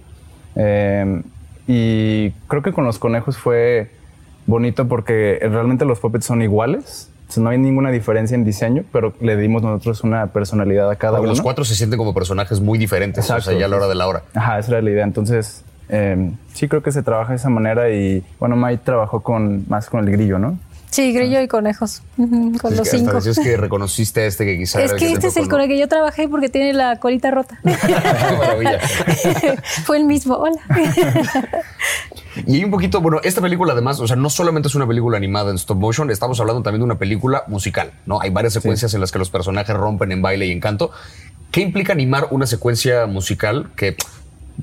Eh, 0.55 1.23
y 1.67 2.31
creo 2.49 2.63
que 2.63 2.73
con 2.73 2.85
los 2.85 2.99
conejos 2.99 3.39
fue 3.39 3.91
bonito 4.47 4.87
porque 4.87 5.39
realmente 5.41 5.85
los 5.85 5.99
puppets 6.01 6.27
son 6.27 6.43
iguales. 6.43 7.11
No 7.37 7.49
hay 7.49 7.59
ninguna 7.59 7.91
diferencia 7.91 8.35
en 8.35 8.45
diseño, 8.45 8.85
pero 8.93 9.15
le 9.21 9.37
dimos 9.37 9.63
nosotros 9.63 10.03
una 10.03 10.27
personalidad 10.27 10.91
a 10.91 10.97
cada 10.97 11.19
Porque 11.19 11.27
uno. 11.29 11.33
los 11.35 11.41
cuatro 11.43 11.65
se 11.65 11.77
sienten 11.77 11.97
como 11.97 12.13
personajes 12.13 12.61
muy 12.61 12.77
diferentes, 12.77 13.25
o 13.25 13.27
sea, 13.29 13.37
Exacto. 13.37 13.59
ya 13.61 13.67
a 13.67 13.69
la 13.69 13.77
hora 13.77 13.87
de 13.87 13.95
la 13.95 14.09
hora. 14.09 14.23
Ajá, 14.35 14.59
esa 14.59 14.73
era 14.73 14.83
la 14.83 14.91
idea. 14.91 15.05
Entonces, 15.05 15.65
eh, 15.91 16.33
sí 16.55 16.69
creo 16.69 16.83
que 16.83 16.93
se 16.93 17.03
trabaja 17.03 17.31
de 17.31 17.37
esa 17.37 17.51
manera 17.51 17.91
y, 17.91 18.25
bueno, 18.39 18.57
Mike 18.57 18.83
trabajó 18.85 19.21
con, 19.21 19.65
más 19.69 19.89
con 19.89 20.07
el 20.07 20.11
grillo, 20.11 20.39
¿no? 20.39 20.59
Sí, 20.91 21.13
grillo 21.13 21.41
y 21.41 21.47
conejos. 21.47 22.03
Con 22.17 22.55
Es 22.55 22.63
los 22.63 22.73
que 22.73 22.79
hasta 22.81 22.99
cinco. 22.99 23.13
decías 23.13 23.39
que 23.39 23.57
reconociste 23.57 24.23
a 24.23 24.27
este 24.27 24.45
que 24.45 24.59
quizá 24.59 24.83
Es 24.83 24.93
que 24.93 25.07
te 25.07 25.13
este 25.13 25.29
es 25.29 25.37
el 25.37 25.49
con 25.49 25.61
el 25.61 25.69
que 25.69 25.79
yo 25.79 25.87
trabajé 25.87 26.29
porque 26.29 26.49
tiene 26.49 26.73
la 26.73 26.97
colita 26.97 27.31
rota. 27.31 27.61
Qué 27.63 28.37
maravilla. 28.37 28.81
Fue 29.85 29.99
el 29.99 30.05
mismo. 30.05 30.35
Hola. 30.35 30.61
Y 32.47 32.55
hay 32.55 32.65
un 32.65 32.71
poquito, 32.71 33.01
bueno, 33.01 33.19
esta 33.25 33.41
película 33.41 33.73
además, 33.73 33.99
o 33.99 34.07
sea, 34.07 34.15
no 34.15 34.31
solamente 34.31 34.69
es 34.69 34.77
una 34.77 34.87
película 34.87 35.17
animada 35.17 35.51
en 35.51 35.57
stop 35.57 35.79
motion, 35.79 36.11
estamos 36.11 36.39
hablando 36.39 36.63
también 36.63 36.81
de 36.81 36.85
una 36.85 36.95
película 36.97 37.43
musical, 37.49 37.91
¿no? 38.07 38.21
Hay 38.21 38.31
varias 38.31 38.53
secuencias 38.53 38.95
en 38.95 39.01
las 39.01 39.11
que 39.11 39.19
los 39.19 39.31
personajes 39.31 39.77
rompen 39.77 40.13
en 40.13 40.23
baile 40.23 40.47
y 40.47 40.53
en 40.53 40.61
canto. 40.61 40.93
¿Qué 41.51 41.61
implica 41.61 41.93
animar 41.93 42.29
una 42.31 42.47
secuencia 42.47 43.07
musical 43.07 43.71
que... 43.77 43.97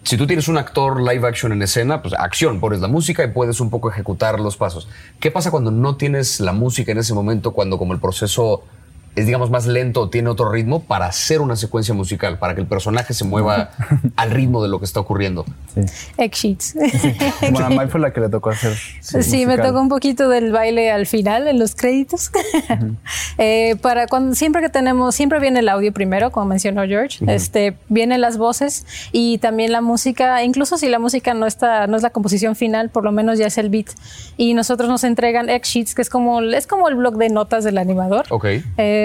Si 0.08 0.16
tú 0.16 0.26
tienes 0.26 0.48
un 0.48 0.58
actor 0.58 1.02
live 1.02 1.28
action 1.28 1.52
en 1.52 1.62
escena, 1.62 2.02
pues 2.02 2.14
acción, 2.14 2.62
pones 2.62 2.80
la 2.80 2.88
música 2.88 3.26
y 3.26 3.28
puedes 3.28 3.60
un 3.60 3.70
poco 3.70 3.92
ejecutar 3.92 4.40
los 4.40 4.56
pasos. 4.56 4.88
¿Qué 5.20 5.32
pasa 5.32 5.52
cuando 5.52 5.70
no 5.70 5.98
tienes 5.98 6.40
la 6.40 6.54
música 6.54 6.94
en 6.94 7.00
ese 7.00 7.14
momento, 7.14 7.52
cuando 7.52 7.78
como 7.78 7.92
el 7.92 8.00
proceso 8.00 8.64
es, 9.18 9.26
digamos, 9.26 9.50
más 9.50 9.66
lento 9.66 10.02
o 10.02 10.10
tiene 10.10 10.30
otro 10.30 10.52
ritmo 10.52 10.84
para 10.84 11.08
hacer 11.08 11.42
una 11.42 11.56
secuencia 11.56 11.94
musical, 11.96 12.38
para 12.38 12.54
que 12.54 12.62
el 12.62 12.68
personaje 12.68 13.16
se 13.16 13.26
mueva 13.26 13.72
al 14.16 14.30
ritmo 14.30 14.62
de 14.62 14.70
lo 14.70 14.78
que 14.78 14.86
está 14.86 15.00
ocurriendo? 15.00 15.44
Sí. 15.74 15.82
Egg 16.18 16.34
sheets. 16.34 16.76
Bueno, 17.52 17.66
a 17.66 17.70
Mike 17.70 17.88
fue 17.88 18.00
la 18.00 18.12
que 18.12 18.20
le 18.20 18.30
tocó 18.30 18.50
hacer. 18.50 18.74
Sí, 19.02 19.20
me 19.46 19.46
musical. 19.46 19.68
tocó 19.68 19.82
un 19.82 19.90
poquito 19.90 20.30
del 20.30 20.52
baile 20.52 20.92
al 20.92 21.08
final, 21.08 21.48
en 21.48 21.60
los 21.60 21.76
créditos. 21.76 22.32
Eh, 23.40 23.76
para 23.82 24.08
cuando 24.08 24.34
siempre 24.34 24.62
que 24.62 24.70
tenemos, 24.70 25.14
siempre 25.14 25.40
viene 25.40 25.60
el 25.60 25.70
audio 25.70 25.94
primero, 25.94 26.32
como 26.32 26.48
mencionó 26.48 26.84
George. 26.86 27.24
Este, 27.28 27.78
vienen 27.88 28.20
las 28.20 28.38
voces 28.38 28.86
y 29.12 29.38
también 29.38 29.72
la 29.72 29.82
música. 29.82 30.44
Incluso 30.44 30.78
si 30.78 30.90
la 30.90 30.98
música 30.98 31.36
no 31.36 31.46
está, 31.46 31.86
no 31.86 31.98
es 31.98 32.04
la 32.04 32.10
composición 32.10 32.56
final, 32.56 32.90
por 32.90 33.04
lo 33.04 33.12
menos 33.12 33.38
ya 33.38 33.46
es 33.48 33.58
el 33.60 33.70
beat. 33.70 33.88
Y 34.38 34.56
nosotros 34.56 34.90
nos 34.90 35.04
entregan 35.04 35.50
X 35.50 35.72
sheets, 35.72 35.96
que 35.96 36.02
es 36.02 36.10
como 36.10 36.42
es 36.42 36.66
como 36.66 36.90
el 36.90 36.96
blog 36.96 37.18
de 37.18 37.30
notas 37.30 37.64
del 37.64 37.78
animador. 37.78 38.26
Ok. 38.30 38.46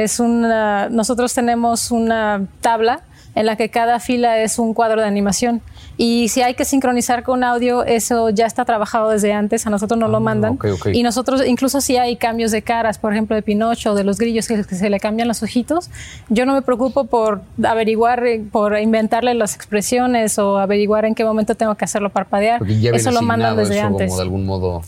Es 0.02 0.20
una, 0.20 0.88
nosotros 0.88 1.32
tenemos 1.34 1.90
una 1.90 2.46
tabla 2.60 3.02
en 3.34 3.46
la 3.46 3.56
que 3.56 3.70
cada 3.70 3.98
fila 4.00 4.38
es 4.38 4.58
un 4.58 4.74
cuadro 4.74 5.00
de 5.00 5.06
animación 5.06 5.62
Y 5.96 6.28
si 6.28 6.42
hay 6.42 6.54
que 6.54 6.64
sincronizar 6.64 7.22
con 7.22 7.44
audio, 7.44 7.84
eso 7.84 8.30
ya 8.30 8.46
está 8.46 8.64
trabajado 8.64 9.10
desde 9.10 9.32
antes, 9.32 9.66
a 9.66 9.70
nosotros 9.70 9.98
nos 9.98 10.10
lo 10.10 10.16
Ah, 10.16 10.20
mandan. 10.20 10.58
Y 10.92 11.02
nosotros, 11.02 11.42
incluso 11.46 11.80
si 11.80 11.96
hay 11.96 12.16
cambios 12.16 12.50
de 12.50 12.62
caras, 12.62 12.98
por 12.98 13.12
ejemplo, 13.12 13.36
de 13.36 13.42
Pinocho 13.42 13.92
o 13.92 13.94
de 13.94 14.04
los 14.04 14.18
grillos 14.18 14.48
que, 14.48 14.62
se 14.64 14.90
le 14.90 15.00
cambian 15.00 15.28
los 15.28 15.42
ojitos, 15.42 15.90
yo 16.28 16.46
no 16.46 16.54
me 16.54 16.62
preocupo 16.62 17.04
por 17.04 17.42
averiguar, 17.62 18.26
eh, 18.26 18.42
por 18.50 18.78
inventarle 18.78 19.34
las 19.34 19.54
expresiones 19.54 20.38
o 20.38 20.58
averiguar 20.58 21.04
en 21.04 21.14
qué 21.14 21.24
momento 21.24 21.54
tengo 21.54 21.74
que 21.74 21.84
hacerlo 21.84 22.10
parpadear. 22.10 22.62
Eso 22.94 23.10
lo 23.10 23.22
mandan 23.22 23.56
desde 23.56 23.78
eso 23.78 23.86
antes. 23.86 24.08
como 24.08 24.16
de 24.16 24.22
algún 24.22 24.46
modo. 24.46 24.82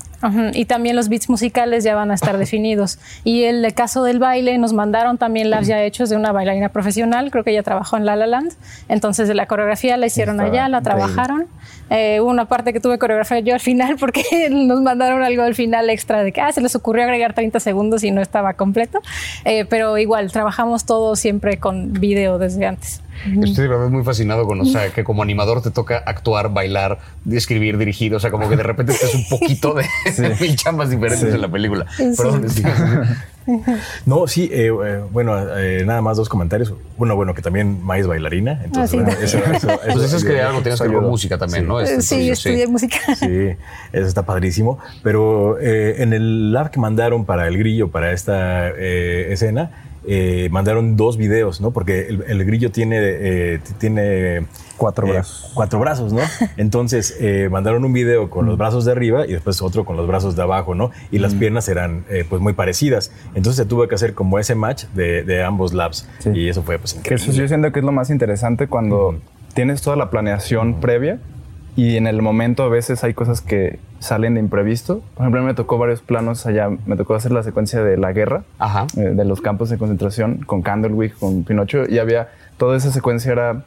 Y 0.52 0.64
también 0.64 0.96
los 0.96 1.08
beats 1.08 1.28
musicales 1.28 1.84
ya 1.84 1.94
van 1.94 2.10
a 2.10 2.14
estar 2.14 2.38
definidos. 2.38 2.98
Y 3.24 3.44
el 3.44 3.72
caso 3.74 4.04
del 4.04 4.18
baile, 4.18 4.56
nos 4.58 4.72
mandaron 4.72 5.18
también 5.18 5.50
labs 5.50 5.66
ya 5.66 5.82
hechos 5.82 6.08
de 6.10 6.16
una 6.16 6.32
bailarina 6.32 6.68
profesional, 6.70 7.30
creo 7.30 7.44
que 7.44 7.50
ella 7.50 7.62
trabajó 7.62 7.96
en 7.96 8.06
La 8.06 8.16
La 8.16 8.26
Land. 8.26 8.52
Entonces 8.88 9.28
la 9.34 9.46
coreografía 9.46 9.96
la 9.96 10.06
hicieron 10.06 10.40
Está 10.40 10.50
allá, 10.50 10.68
la 10.68 10.82
trabajaron. 10.82 11.46
Eh, 11.90 12.20
hubo 12.20 12.30
una 12.30 12.46
parte 12.46 12.72
que 12.72 12.80
tuve 12.80 12.98
coreografía 12.98 13.40
yo 13.40 13.54
al 13.54 13.60
final 13.60 13.96
porque 14.00 14.24
nos 14.50 14.80
mandaron 14.80 15.22
algo 15.22 15.42
al 15.42 15.54
final 15.54 15.90
extra 15.90 16.22
de 16.22 16.32
que 16.32 16.40
ah, 16.40 16.50
se 16.50 16.60
les 16.60 16.74
ocurrió 16.74 17.04
agregar 17.04 17.34
30 17.34 17.60
segundos 17.60 18.02
y 18.04 18.10
no 18.10 18.20
estaba 18.20 18.54
completo. 18.54 19.00
Eh, 19.44 19.64
pero 19.68 19.98
igual, 19.98 20.32
trabajamos 20.32 20.84
todo 20.86 21.16
siempre 21.16 21.58
con 21.58 21.92
video 21.92 22.38
desde 22.38 22.66
antes. 22.66 23.03
Estoy 23.42 23.64
de 23.64 23.68
verdad 23.68 23.88
muy 23.88 24.02
fascinado 24.04 24.46
con, 24.46 24.60
o 24.60 24.64
sea, 24.64 24.90
que 24.90 25.04
como 25.04 25.22
animador 25.22 25.62
te 25.62 25.70
toca 25.70 25.98
actuar, 26.04 26.52
bailar, 26.52 26.98
escribir, 27.30 27.78
dirigir, 27.78 28.14
o 28.14 28.20
sea, 28.20 28.30
como 28.30 28.48
que 28.48 28.56
de 28.56 28.62
repente 28.62 28.92
estás 28.92 29.14
un 29.14 29.28
poquito 29.28 29.74
de 29.74 29.84
mil 30.40 30.56
chambas 30.56 30.90
diferentes 30.90 31.32
en 31.34 31.40
la 31.40 31.48
película. 31.48 31.86
Perdón, 32.16 32.48
sí. 32.50 32.62
No, 34.06 34.26
sí, 34.26 34.48
eh, 34.50 34.68
eh, 34.84 35.00
bueno, 35.12 35.36
eh, 35.58 35.82
nada 35.84 36.00
más 36.00 36.16
dos 36.16 36.28
comentarios. 36.30 36.72
Uno, 36.96 37.14
bueno, 37.14 37.34
que 37.34 37.42
también 37.42 37.78
es 37.96 38.06
bailarina. 38.06 38.62
Entonces, 38.64 38.82
Ah, 38.82 38.86
sí. 38.88 38.96
bueno, 38.96 39.10
eso, 39.22 39.38
eso- 39.38 39.52
eso- 39.52 39.80
Pues 39.92 40.04
eso 40.04 40.16
es 40.16 40.24
que 40.24 40.40
algo 40.40 40.62
tienes 40.62 40.80
que 40.80 40.88
ver 40.88 40.96
con 40.96 41.10
música 41.10 41.36
también, 41.36 41.64
Sí. 41.64 41.68
¿no? 41.68 41.80
Este, 41.80 42.00
sí, 42.02 42.14
tuyo, 42.16 42.32
estudié 42.32 42.66
música. 42.66 42.96
Sí, 43.16 43.50
eso 43.92 44.06
está 44.06 44.22
padrísimo. 44.22 44.78
Pero 45.02 45.58
eh, 45.60 45.96
en 46.02 46.14
el 46.14 46.52
lab 46.52 46.70
que 46.70 46.80
mandaron 46.80 47.26
para 47.26 47.46
el 47.46 47.58
grillo, 47.58 47.88
para 47.90 48.12
esta 48.12 48.70
eh, 48.70 49.28
escena, 49.30 49.70
eh, 50.06 50.48
mandaron 50.50 50.96
dos 50.96 51.16
videos, 51.16 51.60
¿no? 51.60 51.70
Porque 51.70 52.06
el, 52.08 52.24
el 52.26 52.44
grillo 52.44 52.70
tiene, 52.70 52.98
eh, 53.00 53.60
tiene 53.78 54.46
Cuatro 54.76 55.06
eh, 55.06 55.12
brazos. 55.12 55.52
Cuatro 55.54 55.78
brazos, 55.78 56.12
¿no? 56.12 56.20
Entonces 56.56 57.16
mandaron 57.50 57.84
un 57.84 57.92
video 57.92 58.28
con 58.28 58.46
los 58.46 58.58
brazos 58.58 58.84
de 58.84 58.92
arriba 58.92 59.26
y 59.26 59.32
después 59.32 59.62
otro 59.62 59.84
con 59.84 59.96
los 59.96 60.06
brazos 60.06 60.36
de 60.36 60.42
abajo, 60.42 60.74
¿no? 60.74 60.90
Y 61.10 61.18
las 61.18 61.34
piernas 61.34 61.68
eran 61.68 62.04
pues 62.28 62.42
muy 62.42 62.52
parecidas. 62.54 63.12
Entonces 63.34 63.56
se 63.56 63.66
tuvo 63.66 63.86
que 63.88 63.94
hacer 63.94 64.14
como 64.14 64.38
ese 64.38 64.54
match 64.54 64.84
de, 64.94 65.22
de 65.22 65.44
ambos 65.44 65.72
labs. 65.72 66.08
Sí. 66.18 66.30
Y 66.34 66.48
eso 66.48 66.62
fue 66.62 66.78
pues 66.78 66.94
Que 66.94 67.14
eso 67.14 67.24
increíble. 67.26 67.42
yo 67.42 67.48
siento 67.48 67.72
que 67.72 67.78
es 67.78 67.84
lo 67.84 67.92
más 67.92 68.10
interesante 68.10 68.66
cuando 68.66 69.20
tienes 69.54 69.80
toda 69.80 69.96
la 69.96 70.10
planeación 70.10 70.80
previa 70.80 71.20
y 71.76 71.96
en 71.96 72.06
el 72.06 72.22
momento 72.22 72.62
a 72.62 72.68
veces 72.68 73.02
hay 73.02 73.14
cosas 73.14 73.40
que 73.40 73.78
salen 73.98 74.34
de 74.34 74.40
imprevisto. 74.40 75.02
Por 75.14 75.24
ejemplo, 75.24 75.42
me 75.42 75.54
tocó 75.54 75.76
varios 75.78 76.02
planos 76.02 76.46
allá. 76.46 76.68
Me 76.86 76.96
tocó 76.96 77.14
hacer 77.14 77.32
la 77.32 77.42
secuencia 77.42 77.82
de 77.82 77.96
la 77.96 78.12
guerra, 78.12 78.44
Ajá. 78.58 78.86
eh, 78.96 79.00
de 79.00 79.24
los 79.24 79.40
campos 79.40 79.70
de 79.70 79.78
concentración 79.78 80.38
con 80.46 80.62
Candlewick, 80.62 81.18
con 81.18 81.44
Pinocho 81.44 81.84
y 81.88 81.98
había 81.98 82.28
toda 82.58 82.76
esa 82.76 82.92
secuencia 82.92 83.32
era 83.32 83.64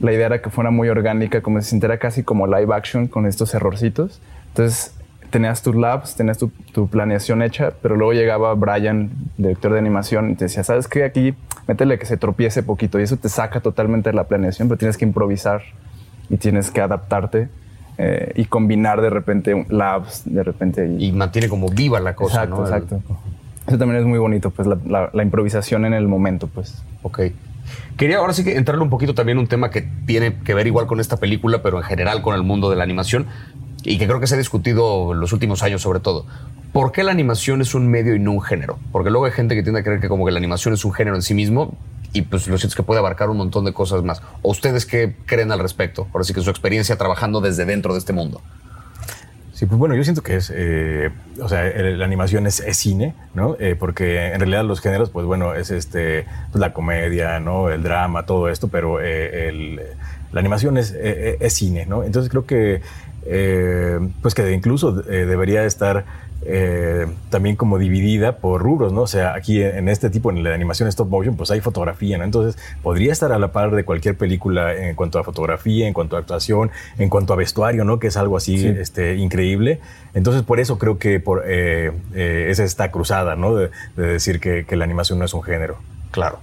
la 0.00 0.12
idea 0.12 0.26
era 0.26 0.42
que 0.42 0.50
fuera 0.50 0.70
muy 0.70 0.88
orgánica, 0.88 1.42
como 1.42 1.60
se 1.60 1.70
sintiera 1.70 1.98
casi 1.98 2.22
como 2.24 2.46
live 2.46 2.74
action 2.74 3.06
con 3.06 3.26
estos 3.26 3.54
errorcitos. 3.54 4.20
Entonces 4.48 4.94
tenías 5.30 5.62
tus 5.62 5.74
labs, 5.74 6.14
tenías 6.16 6.38
tu, 6.38 6.48
tu 6.72 6.88
planeación 6.88 7.40
hecha, 7.42 7.72
pero 7.80 7.96
luego 7.96 8.12
llegaba 8.12 8.52
Brian, 8.54 9.10
director 9.38 9.72
de 9.72 9.78
animación, 9.78 10.30
y 10.30 10.34
te 10.34 10.44
decía, 10.46 10.62
¿sabes 10.64 10.88
qué? 10.88 11.04
Aquí 11.04 11.34
métele 11.66 11.98
que 11.98 12.06
se 12.06 12.16
tropiece 12.16 12.62
poquito 12.62 13.00
y 13.00 13.04
eso 13.04 13.16
te 13.16 13.28
saca 13.28 13.60
totalmente 13.60 14.10
de 14.10 14.16
la 14.16 14.24
planeación, 14.24 14.68
pero 14.68 14.78
tienes 14.78 14.98
que 14.98 15.04
improvisar 15.04 15.62
y 16.30 16.36
tienes 16.36 16.70
que 16.70 16.80
adaptarte 16.80 17.48
eh, 17.98 18.32
y 18.36 18.44
combinar 18.46 19.00
de 19.00 19.10
repente 19.10 19.66
labs, 19.68 20.22
de 20.24 20.42
repente. 20.42 20.90
Y 20.98 21.12
mantiene 21.12 21.48
como 21.48 21.68
viva 21.68 22.00
la 22.00 22.14
cosa, 22.14 22.44
exacto, 22.44 22.56
¿no? 22.60 22.64
Exacto. 22.64 23.00
Eso 23.66 23.78
también 23.78 24.00
es 24.00 24.06
muy 24.06 24.18
bonito, 24.18 24.50
pues 24.50 24.66
la, 24.66 24.76
la- 24.86 25.10
la 25.12 25.22
improvisación 25.22 25.84
en 25.84 25.94
el 25.94 26.08
momento, 26.08 26.48
pues. 26.48 26.82
Ok. 27.02 27.20
Quería 27.96 28.18
ahora 28.18 28.32
sí 28.32 28.42
que 28.42 28.56
entrarle 28.56 28.82
un 28.82 28.90
poquito 28.90 29.14
también 29.14 29.38
un 29.38 29.46
tema 29.46 29.70
que 29.70 29.82
tiene 30.06 30.34
que 30.40 30.52
ver 30.54 30.66
igual 30.66 30.86
con 30.86 30.98
esta 30.98 31.18
película, 31.18 31.62
pero 31.62 31.78
en 31.78 31.84
general 31.84 32.22
con 32.22 32.34
el 32.34 32.42
mundo 32.42 32.70
de 32.70 32.76
la 32.76 32.82
animación 32.82 33.26
y 33.84 33.98
que 33.98 34.06
creo 34.06 34.18
que 34.20 34.26
se 34.26 34.34
ha 34.34 34.38
discutido 34.38 35.12
en 35.12 35.20
los 35.20 35.32
últimos 35.32 35.62
años 35.62 35.82
sobre 35.82 36.00
todo. 36.00 36.26
¿Por 36.72 36.90
qué 36.90 37.04
la 37.04 37.12
animación 37.12 37.60
es 37.60 37.74
un 37.74 37.88
medio 37.88 38.14
y 38.16 38.18
no 38.18 38.32
un 38.32 38.40
género? 38.42 38.78
Porque 38.90 39.10
luego 39.10 39.26
hay 39.26 39.32
gente 39.32 39.54
que 39.54 39.62
tiende 39.62 39.80
a 39.80 39.84
creer 39.84 40.00
que 40.00 40.08
como 40.08 40.24
que 40.24 40.32
la 40.32 40.38
animación 40.38 40.74
es 40.74 40.84
un 40.84 40.92
género 40.92 41.14
en 41.16 41.22
sí 41.22 41.34
mismo 41.34 41.76
y 42.12 42.22
pues 42.22 42.46
lo 42.48 42.56
cierto 42.58 42.68
es 42.72 42.74
que 42.76 42.82
puede 42.82 42.98
abarcar 43.00 43.30
un 43.30 43.36
montón 43.38 43.64
de 43.64 43.72
cosas 43.72 44.02
más. 44.02 44.22
¿O 44.42 44.50
ustedes 44.50 44.86
qué 44.86 45.14
creen 45.26 45.50
al 45.52 45.58
respecto? 45.60 46.08
Ahora 46.12 46.24
sí 46.24 46.34
que 46.34 46.40
su 46.42 46.50
experiencia 46.50 46.96
trabajando 46.96 47.40
desde 47.40 47.64
dentro 47.64 47.92
de 47.94 47.98
este 47.98 48.12
mundo. 48.12 48.40
Sí, 49.54 49.66
pues 49.66 49.78
bueno, 49.78 49.94
yo 49.94 50.02
siento 50.02 50.22
que 50.22 50.36
es, 50.36 50.52
eh, 50.54 51.10
o 51.40 51.48
sea, 51.48 51.62
la 51.64 52.04
animación 52.04 52.46
es, 52.46 52.62
cine, 52.72 53.14
¿no? 53.32 53.56
Eh, 53.60 53.76
porque 53.78 54.32
en 54.32 54.40
realidad 54.40 54.64
los 54.64 54.80
géneros, 54.80 55.10
pues 55.10 55.24
bueno, 55.24 55.54
es 55.54 55.70
este, 55.70 56.26
pues 56.50 56.60
la 56.60 56.72
comedia, 56.72 57.38
¿no? 57.38 57.70
El 57.70 57.82
drama, 57.82 58.26
todo 58.26 58.48
esto, 58.48 58.68
pero 58.68 59.00
eh, 59.00 59.48
el- 59.48 59.80
la 60.32 60.40
animación 60.40 60.78
es, 60.78 60.92
es 60.92 61.52
cine, 61.52 61.84
¿no? 61.86 62.02
Entonces 62.04 62.30
creo 62.30 62.46
que, 62.46 62.80
pues 64.22 64.34
que 64.34 64.50
incluso 64.52 64.92
debería 64.92 65.64
estar 65.64 66.06
eh, 66.44 67.06
también 67.30 67.56
como 67.56 67.78
dividida 67.78 68.36
por 68.38 68.60
rubros, 68.62 68.92
¿no? 68.92 69.02
O 69.02 69.06
sea, 69.06 69.34
aquí 69.34 69.62
en 69.62 69.88
este 69.88 70.10
tipo, 70.10 70.30
en 70.30 70.42
la 70.42 70.54
animación 70.54 70.88
stop 70.88 71.08
motion, 71.08 71.36
pues 71.36 71.50
hay 71.50 71.60
fotografía, 71.60 72.18
¿no? 72.18 72.24
Entonces 72.24 72.60
podría 72.82 73.12
estar 73.12 73.32
a 73.32 73.38
la 73.38 73.52
par 73.52 73.70
de 73.74 73.84
cualquier 73.84 74.16
película 74.16 74.74
en 74.74 74.94
cuanto 74.94 75.18
a 75.18 75.24
fotografía, 75.24 75.86
en 75.86 75.94
cuanto 75.94 76.16
a 76.16 76.20
actuación, 76.20 76.70
en 76.98 77.08
cuanto 77.08 77.32
a 77.32 77.36
vestuario, 77.36 77.84
¿no? 77.84 77.98
Que 77.98 78.08
es 78.08 78.16
algo 78.16 78.36
así 78.36 78.58
Sí. 78.58 78.68
este, 78.68 79.16
increíble. 79.16 79.80
Entonces, 80.14 80.42
por 80.42 80.60
eso 80.60 80.78
creo 80.78 80.98
que 80.98 81.20
por, 81.20 81.44
eh, 81.46 81.92
eh, 82.14 82.46
es 82.50 82.58
esta 82.58 82.90
cruzada, 82.90 83.36
¿no? 83.36 83.54
De, 83.54 83.70
de 83.96 84.06
decir 84.06 84.40
que, 84.40 84.64
que 84.66 84.76
la 84.76 84.84
animación 84.84 85.18
no 85.18 85.24
es 85.24 85.34
un 85.34 85.42
género. 85.42 85.78
Claro. 86.10 86.38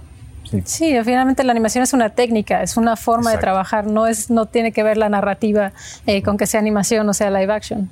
Sí, 0.64 0.96
finalmente 1.04 1.44
la 1.44 1.52
animación 1.52 1.84
es 1.84 1.92
una 1.92 2.08
técnica, 2.10 2.62
es 2.62 2.76
una 2.76 2.96
forma 2.96 3.30
de 3.30 3.38
trabajar, 3.38 3.86
no 3.86 4.08
es, 4.08 4.30
no 4.30 4.46
tiene 4.46 4.72
que 4.72 4.82
ver 4.82 4.96
la 4.96 5.08
narrativa 5.08 5.72
eh, 6.06 6.22
con 6.22 6.36
que 6.36 6.46
sea 6.46 6.58
animación 6.58 7.08
o 7.08 7.14
sea 7.14 7.30
live 7.30 7.52
action. 7.52 7.88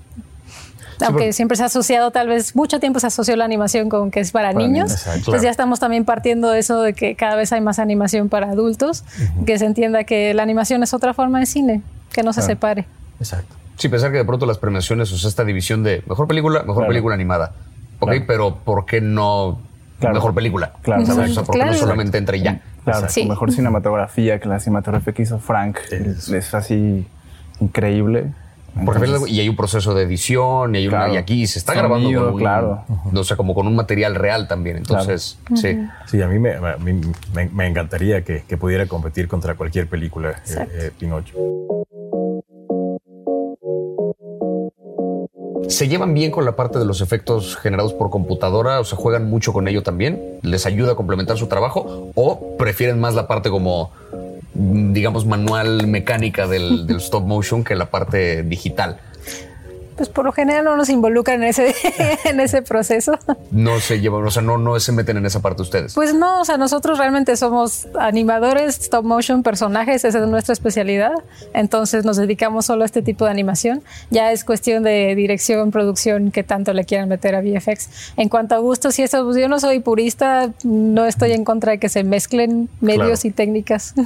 Aunque 1.06 1.12
porque- 1.24 1.32
siempre 1.32 1.56
se 1.56 1.62
ha 1.62 1.66
asociado, 1.66 2.10
tal 2.10 2.28
vez 2.28 2.56
mucho 2.56 2.80
tiempo 2.80 2.98
se 3.00 3.06
asoció 3.06 3.36
la 3.36 3.44
animación 3.44 3.88
con 3.88 4.10
que 4.10 4.20
es 4.20 4.32
para, 4.32 4.48
Para 4.52 4.58
niños. 4.58 4.72
niños, 4.88 4.92
exacto. 4.92 5.18
Entonces 5.18 5.42
ya 5.42 5.50
estamos 5.50 5.78
también 5.80 6.04
partiendo 6.04 6.50
de 6.50 6.58
eso 6.58 6.82
de 6.82 6.92
que 6.94 7.14
cada 7.14 7.36
vez 7.36 7.52
hay 7.52 7.60
más 7.60 7.78
animación 7.78 8.28
para 8.28 8.50
adultos, 8.50 9.04
que 9.46 9.58
se 9.58 9.66
entienda 9.66 10.04
que 10.04 10.34
la 10.34 10.42
animación 10.42 10.82
es 10.82 10.94
otra 10.94 11.14
forma 11.14 11.40
de 11.40 11.46
cine, 11.46 11.82
que 12.12 12.22
no 12.22 12.32
se 12.32 12.40
Claro. 12.40 12.54
separe. 12.54 12.86
Exacto. 13.20 13.54
Sí, 13.76 13.88
pensar 13.88 14.10
que 14.10 14.18
de 14.18 14.24
pronto 14.24 14.44
las 14.46 14.58
premiaciones, 14.58 15.12
o 15.12 15.16
sea, 15.18 15.28
esta 15.28 15.44
división 15.44 15.82
de 15.84 16.02
mejor 16.06 16.26
película, 16.26 16.60
mejor 16.60 16.76
Claro. 16.78 16.88
película 16.88 17.14
animada. 17.14 17.52
Ok, 18.00 18.10
Claro. 18.10 18.24
pero 18.26 18.56
¿por 18.64 18.86
qué 18.86 19.00
no 19.00 19.60
Claro. 20.00 20.14
mejor 20.16 20.34
película? 20.34 20.72
Claro, 20.82 21.02
¿Sabes? 21.06 21.10
O 21.10 21.14
sea, 21.14 21.26
exacto. 21.28 21.46
¿por 21.46 21.54
qué 21.54 21.60
no 21.60 21.64
Claro. 21.66 21.78
solamente 21.78 22.18
entra 22.18 22.36
y 22.36 22.42
ya? 22.42 22.60
Claro, 22.84 23.08
Sí. 23.08 23.26
mejor 23.26 23.52
cinematografía 23.52 24.40
que 24.40 24.48
la 24.48 24.58
cinematografía 24.60 25.12
que 25.12 25.22
hizo 25.22 25.38
Frank. 25.38 25.78
Es 25.92 26.54
así 26.54 27.06
increíble. 27.60 28.32
Porque 28.84 29.04
Entonces, 29.04 29.30
y 29.30 29.40
hay 29.40 29.48
un 29.48 29.56
proceso 29.56 29.94
de 29.94 30.04
edición, 30.04 30.74
y 30.74 30.78
hay 30.78 30.88
una, 30.88 31.08
y 31.12 31.16
aquí 31.16 31.46
se 31.46 31.58
está 31.58 31.72
Sonido, 31.74 31.88
grabando 31.88 32.20
con 32.24 32.32
un, 32.34 32.38
claro. 32.38 32.84
o 33.14 33.24
sea, 33.24 33.36
como 33.36 33.54
con 33.54 33.66
un 33.66 33.74
material 33.76 34.14
real 34.14 34.46
también. 34.48 34.76
Entonces, 34.76 35.38
sí. 35.54 35.78
Sí, 36.06 36.22
a 36.22 36.28
mí 36.28 36.38
me, 36.38 36.54
a 36.54 36.76
mí 36.78 37.00
me- 37.34 37.48
me 37.50 37.66
encantaría 37.66 38.22
que, 38.24 38.44
que 38.46 38.56
pudiera 38.56 38.86
competir 38.86 39.28
contra 39.28 39.54
cualquier 39.54 39.88
película, 39.88 40.30
eh, 40.48 40.68
eh, 40.72 40.90
Pinocho. 40.98 41.34
¿Se 45.68 45.86
llevan 45.86 46.14
bien 46.14 46.30
con 46.30 46.44
la 46.46 46.56
parte 46.56 46.78
de 46.78 46.86
los 46.86 47.02
efectos 47.02 47.56
generados 47.56 47.92
por 47.92 48.08
computadora? 48.08 48.80
O 48.80 48.84
sea, 48.84 48.96
juegan 48.96 49.28
mucho 49.28 49.52
con 49.52 49.68
ello 49.68 49.82
también. 49.82 50.38
¿Les 50.42 50.64
ayuda 50.64 50.92
a 50.92 50.94
complementar 50.94 51.36
su 51.36 51.46
trabajo? 51.46 52.10
¿O 52.14 52.56
prefieren 52.56 52.98
más 52.98 53.14
la 53.14 53.26
parte 53.26 53.50
como, 53.50 53.90
digamos, 54.58 55.24
manual 55.26 55.86
mecánica 55.86 56.46
del, 56.46 56.86
del 56.86 56.96
stop 56.98 57.24
motion 57.24 57.64
que 57.64 57.74
la 57.74 57.86
parte 57.90 58.42
digital? 58.42 58.98
Pues 59.96 60.08
por 60.08 60.24
lo 60.24 60.30
general 60.30 60.64
no 60.64 60.76
nos 60.76 60.90
involucran 60.90 61.42
en 61.42 61.48
ese, 61.48 61.74
en 62.24 62.38
ese 62.38 62.62
proceso. 62.62 63.18
No 63.50 63.80
se 63.80 63.98
llevan, 64.00 64.24
o 64.24 64.30
sea, 64.30 64.42
no, 64.42 64.56
no 64.56 64.78
se 64.78 64.92
meten 64.92 65.16
en 65.16 65.26
esa 65.26 65.42
parte 65.42 65.62
ustedes. 65.62 65.94
Pues 65.94 66.14
no, 66.14 66.40
o 66.40 66.44
sea, 66.44 66.56
nosotros 66.56 66.98
realmente 66.98 67.36
somos 67.36 67.88
animadores, 67.98 68.78
stop 68.78 69.04
motion, 69.04 69.42
personajes, 69.42 70.04
esa 70.04 70.20
es 70.20 70.26
nuestra 70.28 70.52
especialidad. 70.52 71.14
Entonces 71.52 72.04
nos 72.04 72.16
dedicamos 72.16 72.66
solo 72.66 72.84
a 72.84 72.86
este 72.86 73.02
tipo 73.02 73.24
de 73.24 73.32
animación. 73.32 73.82
Ya 74.10 74.30
es 74.30 74.44
cuestión 74.44 74.84
de 74.84 75.16
dirección, 75.16 75.72
producción, 75.72 76.30
que 76.30 76.44
tanto 76.44 76.72
le 76.74 76.84
quieran 76.84 77.08
meter 77.08 77.34
a 77.34 77.40
VFX. 77.40 78.12
En 78.16 78.28
cuanto 78.28 78.54
a 78.54 78.58
gustos 78.58 78.96
y 79.00 79.02
eso, 79.02 79.24
pues 79.24 79.36
yo 79.36 79.48
no 79.48 79.58
soy 79.58 79.80
purista, 79.80 80.52
no 80.62 81.06
estoy 81.06 81.32
en 81.32 81.44
contra 81.44 81.72
de 81.72 81.80
que 81.80 81.88
se 81.88 82.04
mezclen 82.04 82.68
medios 82.80 83.22
Claro. 83.22 83.28
y 83.28 83.30
técnicas. 83.32 83.94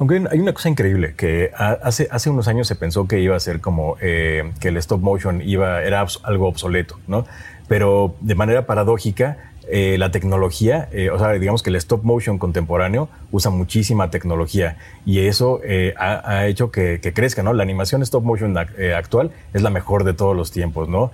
Aunque 0.00 0.24
hay 0.30 0.40
una 0.40 0.54
cosa 0.54 0.70
increíble, 0.70 1.14
que 1.14 1.52
hace, 1.54 2.08
hace 2.10 2.30
unos 2.30 2.48
años 2.48 2.66
se 2.66 2.74
pensó 2.74 3.06
que 3.06 3.20
iba 3.20 3.36
a 3.36 3.40
ser 3.40 3.60
como 3.60 3.96
eh, 4.00 4.50
que 4.58 4.68
el 4.68 4.78
stop 4.78 5.02
motion 5.02 5.42
iba, 5.42 5.82
era 5.82 6.06
algo 6.22 6.48
obsoleto, 6.48 6.98
¿no? 7.06 7.26
Pero 7.68 8.16
de 8.22 8.34
manera 8.34 8.64
paradójica, 8.64 9.50
eh, 9.72 9.98
la 9.98 10.10
tecnología, 10.10 10.88
eh, 10.90 11.10
o 11.10 11.18
sea, 11.18 11.30
digamos 11.32 11.62
que 11.62 11.70
el 11.70 11.76
stop 11.76 12.02
motion 12.02 12.38
contemporáneo 12.38 13.08
usa 13.30 13.52
muchísima 13.52 14.10
tecnología 14.10 14.78
y 15.06 15.20
eso 15.20 15.60
eh, 15.62 15.94
ha, 15.96 16.46
hecho 16.48 16.72
que, 16.72 16.98
crezca, 17.14 17.44
¿no? 17.44 17.52
La 17.52 17.62
animación 17.62 18.02
stop 18.02 18.24
motion 18.24 18.58
actual 18.58 19.30
es 19.52 19.62
la 19.62 19.70
mejor 19.70 20.02
de 20.02 20.12
todos 20.12 20.36
los 20.36 20.50
tiempos, 20.50 20.88
¿no? 20.88 21.12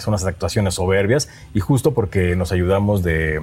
son 0.00 0.12
unas 0.12 0.26
actuaciones 0.26 0.74
soberbias 0.74 1.30
y 1.54 1.60
justo 1.60 1.94
porque 1.94 2.36
nos 2.36 2.52
ayudamos 2.52 3.02
de, 3.02 3.40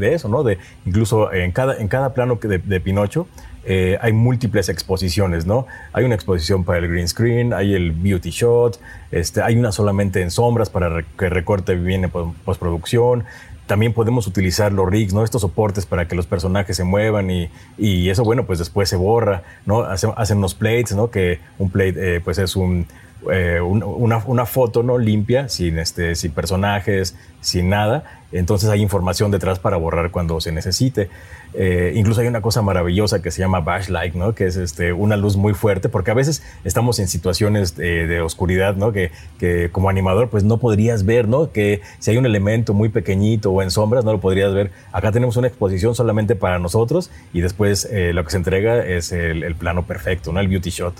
eso, 0.00 0.28
¿no? 0.28 0.44
De 0.44 0.56
incluso 0.86 1.30
en 1.32 1.52
cada, 1.52 1.76
en 1.76 1.88
cada 1.88 2.14
plano 2.14 2.38
de, 2.40 2.58
de 2.58 2.80
Pinocho, 2.80 3.26
hay 3.64 4.12
múltiples 4.12 4.68
exposiciones, 4.68 5.46
¿no? 5.46 5.66
Hay 5.92 6.04
una 6.04 6.14
exposición 6.14 6.64
para 6.64 6.78
el 6.78 6.88
green 6.88 7.06
screen, 7.06 7.52
hay 7.52 7.74
el 7.74 7.92
beauty 7.92 8.30
shot, 8.30 8.80
este, 9.10 9.42
hay 9.42 9.56
una 9.56 9.72
solamente 9.72 10.20
en 10.20 10.30
sombras 10.30 10.70
para 10.70 11.04
que 11.18 11.28
recorte 11.28 11.74
bien 11.74 12.04
en 12.04 12.10
postproducción. 12.10 13.24
También 13.66 13.92
podemos 13.92 14.26
utilizar 14.26 14.72
los 14.72 14.88
rigs, 14.88 15.14
¿no? 15.14 15.22
Estos 15.22 15.42
soportes 15.42 15.86
para 15.86 16.08
que 16.08 16.16
los 16.16 16.26
personajes 16.26 16.76
se 16.76 16.84
muevan 16.84 17.30
y, 17.30 17.48
y 17.78 18.10
eso, 18.10 18.24
bueno, 18.24 18.44
pues 18.44 18.58
después 18.58 18.88
se 18.88 18.96
borra, 18.96 19.44
¿no? 19.64 19.82
Hacen, 19.82 20.10
hacen 20.16 20.38
unos 20.38 20.54
plates, 20.54 20.94
¿no? 20.94 21.10
Que 21.10 21.38
un 21.58 21.70
plate, 21.70 22.16
eh, 22.16 22.20
pues 22.20 22.38
es 22.38 22.56
un, 22.56 22.86
eh, 23.30 23.60
una, 23.60 24.16
una, 24.26 24.46
foto 24.46 24.82
no 24.82 24.98
limpia, 24.98 25.48
sin, 25.48 25.78
este, 25.78 26.16
sin 26.16 26.32
personajes, 26.32 27.16
sin 27.40 27.68
nada. 27.68 28.22
Entonces 28.32 28.68
hay 28.68 28.82
información 28.82 29.30
detrás 29.30 29.60
para 29.60 29.76
borrar 29.76 30.10
cuando 30.10 30.40
se 30.40 30.50
necesite. 30.50 31.08
Eh, 31.54 31.92
incluso 31.94 32.20
hay 32.20 32.26
una 32.26 32.40
cosa 32.40 32.62
maravillosa 32.62 33.20
que 33.20 33.30
se 33.30 33.40
llama 33.40 33.60
bash 33.60 33.88
light, 33.88 34.14
¿no? 34.14 34.34
que 34.34 34.46
es 34.46 34.56
este, 34.56 34.92
una 34.92 35.16
luz 35.16 35.36
muy 35.36 35.54
fuerte, 35.54 35.88
porque 35.88 36.10
a 36.10 36.14
veces 36.14 36.42
estamos 36.64 36.98
en 36.98 37.08
situaciones 37.08 37.76
de, 37.76 38.20
oscuridad, 38.22 38.76
¿no? 38.76 38.92
Que, 38.92 39.10
que, 39.38 39.70
como 39.70 39.88
animador 39.88 40.28
pues 40.28 40.44
no 40.44 40.58
podrías 40.58 41.04
ver, 41.04 41.28
¿no? 41.28 41.50
que 41.50 41.80
si 41.98 42.10
hay 42.10 42.16
un 42.16 42.26
elemento 42.26 42.74
muy 42.74 42.88
pequeñito 42.88 43.50
o 43.50 43.62
en 43.62 43.70
sombras 43.70 44.04
no 44.04 44.12
lo 44.12 44.20
podrías 44.20 44.52
ver. 44.54 44.70
Acá 44.92 45.12
tenemos 45.12 45.36
una 45.36 45.48
exposición 45.48 45.94
solamente 45.94 46.36
para 46.36 46.58
nosotros 46.58 47.10
y 47.32 47.40
después 47.40 47.86
eh, 47.90 48.12
lo 48.12 48.24
que 48.24 48.30
se 48.30 48.36
entrega 48.36 48.84
es 48.84 49.12
el, 49.12 49.42
el 49.42 49.54
plano 49.54 49.86
perfecto, 49.86 50.32
¿no? 50.32 50.40
el 50.40 50.48
beauty 50.48 50.70
shot 50.70 50.94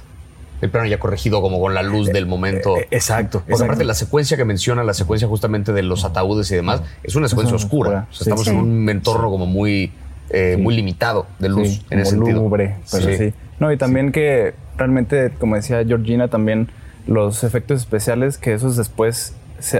el 0.62 0.70
plano 0.70 0.86
ya 0.86 0.98
corregido 0.98 1.42
como 1.42 1.60
con 1.60 1.74
la 1.74 1.82
luz 1.82 2.06
del 2.12 2.24
momento. 2.24 2.76
Eh, 2.76 2.86
exacto. 2.92 3.42
Porque 3.46 3.64
aparte 3.64 3.84
la 3.84 3.94
secuencia 3.94 4.36
que 4.36 4.44
menciona, 4.44 4.84
la 4.84 4.94
secuencia 4.94 5.26
justamente 5.26 5.72
de 5.72 5.82
los 5.82 6.04
ataúdes 6.04 6.50
y 6.52 6.54
demás, 6.54 6.82
es 7.02 7.16
una 7.16 7.28
secuencia 7.28 7.56
oscura. 7.56 8.06
estamos 8.12 8.46
en 8.46 8.56
un 8.56 8.88
entorno 8.88 9.28
como 9.28 9.44
muy, 9.44 9.90
eh, 10.32 10.56
muy 10.58 10.74
limitado 10.74 11.26
de 11.38 11.48
luz 11.48 11.84
en 11.90 12.00
ese 12.00 12.12
sentido. 12.12 12.48
pero 12.50 12.72
sí. 12.90 13.32
No, 13.60 13.72
y 13.72 13.76
también 13.76 14.12
que 14.12 14.54
realmente, 14.76 15.30
como 15.38 15.56
decía 15.56 15.84
Georgina, 15.84 16.28
también 16.28 16.68
los 17.06 17.44
efectos 17.44 17.80
especiales 17.80 18.38
que 18.38 18.52
esos 18.52 18.76
después, 18.76 19.34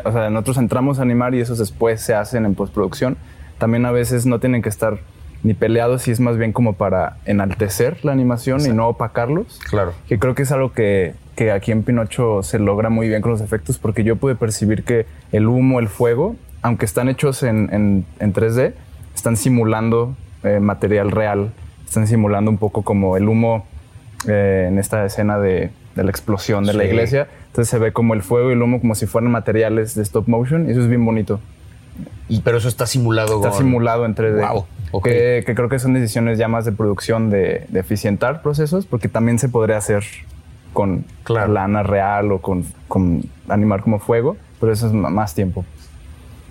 o 0.05 0.12
sea, 0.12 0.31
nosotros 0.31 0.59
entramos 0.59 0.99
a 0.99 1.03
animar 1.03 1.35
y 1.35 1.41
esos 1.41 1.59
después 1.59 2.01
se 2.01 2.15
hacen 2.15 2.45
en 2.45 2.55
postproducción, 2.55 3.17
también 3.59 3.87
a 3.87 3.93
veces 3.93 4.27
no 4.27 4.41
tienen 4.41 4.62
que 4.62 4.69
estar 4.69 4.99
ni 5.43 5.55
peleados, 5.55 6.07
y 6.07 6.12
es 6.12 6.21
más 6.21 6.37
bien 6.37 6.53
como 6.53 6.75
para 6.75 7.17
enaltecer 7.25 8.05
la 8.05 8.12
animación 8.12 8.61
y 8.65 8.69
no 8.69 8.88
opacarlos. 8.88 9.59
Claro. 9.69 9.93
Que 10.09 10.19
creo 10.19 10.35
que 10.35 10.43
es 10.43 10.53
algo 10.53 10.73
que, 10.73 11.15
que, 11.35 11.51
aquí 11.51 11.73
en 11.73 11.83
Pinocho 11.83 12.43
se 12.43 12.59
logra 12.59 12.91
muy 12.91 13.09
bien 13.09 13.23
con 13.23 13.33
los 13.33 13.41
efectos, 13.41 13.79
porque 13.79 14.05
yo 14.05 14.17
pude 14.17 14.37
percibir 14.37 14.85
que 14.85 15.07
el 15.33 15.49
humo, 15.49 15.81
el 15.81 15.88
fuego, 15.88 16.37
aunque 16.62 16.85
están 16.85 17.09
hechos 17.09 17.43
en, 17.43 18.05
en, 18.21 18.33
3D, 18.33 18.75
están 19.15 19.37
simulando 19.37 20.15
eh, 20.44 20.61
material 20.61 21.11
real, 21.11 21.52
están 21.85 22.07
simulando 22.07 22.50
un 22.50 22.59
poco 22.59 22.83
como 22.83 23.16
el 23.16 23.28
humo 23.28 23.66
eh, 24.28 24.66
en 24.68 24.78
esta 24.78 25.05
escena 25.05 25.38
de, 25.38 25.70
de, 25.94 26.05
la 26.05 26.11
explosión 26.11 26.64
de 26.64 26.74
la 26.74 26.85
iglesia. 26.85 27.28
Entonces 27.48 27.68
se 27.68 27.78
ve 27.78 27.92
como 27.92 28.14
el 28.14 28.22
fuego 28.22 28.50
y 28.50 28.55
el 28.55 28.62
humo 28.62 28.81
como 28.81 28.94
si 28.94 29.07
fueran 29.07 29.31
materiales 29.31 29.94
de 29.94 30.02
stop 30.02 30.28
motion 30.28 30.68
y 30.68 30.72
eso 30.72 30.81
es 30.81 30.88
bien 30.88 31.05
bonito. 31.05 31.40
Y, 32.28 32.40
pero 32.40 32.59
eso 32.59 32.68
está 32.68 32.87
simulado. 32.87 33.37
Está 33.37 33.52
simulado 33.52 34.07
en 34.07 34.14
3D. 34.14 34.64
Que, 35.02 35.44
creo 35.55 35.68
que 35.68 35.78
son 35.78 35.94
decisiones 35.94 36.38
ya 36.38 36.48
más 36.48 36.64
de 36.64 36.72
producción 36.72 37.31
de, 37.31 37.66
eficientar 37.74 38.42
procesos, 38.42 38.87
porque 38.87 39.09
también 39.09 39.38
se 39.38 39.48
podría 39.48 39.76
hacer 39.76 40.05
con 40.72 41.05
lana 41.28 41.83
real 41.83 42.33
o 42.33 42.40
con, 42.40 42.64
animar 43.48 43.83
como 43.83 43.98
fuego, 43.98 44.37
pero 44.61 44.72
eso 44.72 44.87
es 44.87 44.92
más 44.92 45.35
tiempo. 45.35 45.64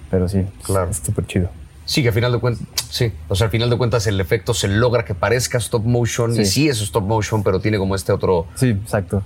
Pero 0.09 0.27
sí, 0.27 0.45
claro. 0.63 0.91
es 0.91 0.97
súper 0.97 1.25
chido. 1.25 1.49
Sí, 1.85 2.01
que 2.01 2.09
al 2.09 2.13
final 2.13 2.31
de 2.31 2.39
cuentas, 2.39 2.65
sí, 2.89 3.11
o 3.27 3.35
sea, 3.35 3.45
al 3.45 3.51
final 3.51 3.69
de 3.69 3.77
cuentas 3.77 4.07
el 4.07 4.19
efecto 4.21 4.53
se 4.53 4.67
logra 4.67 5.03
que 5.03 5.15
parezca 5.15 5.57
stop 5.57 5.83
motion 5.83 6.39
y 6.39 6.45
sí 6.45 6.69
es 6.69 6.81
stop 6.81 7.03
motion, 7.03 7.43
pero 7.43 7.59
tiene 7.59 7.77
como 7.77 7.95
este 7.95 8.11
otro. 8.11 8.47
Sí, 8.55 8.69
exacto. 8.69 9.23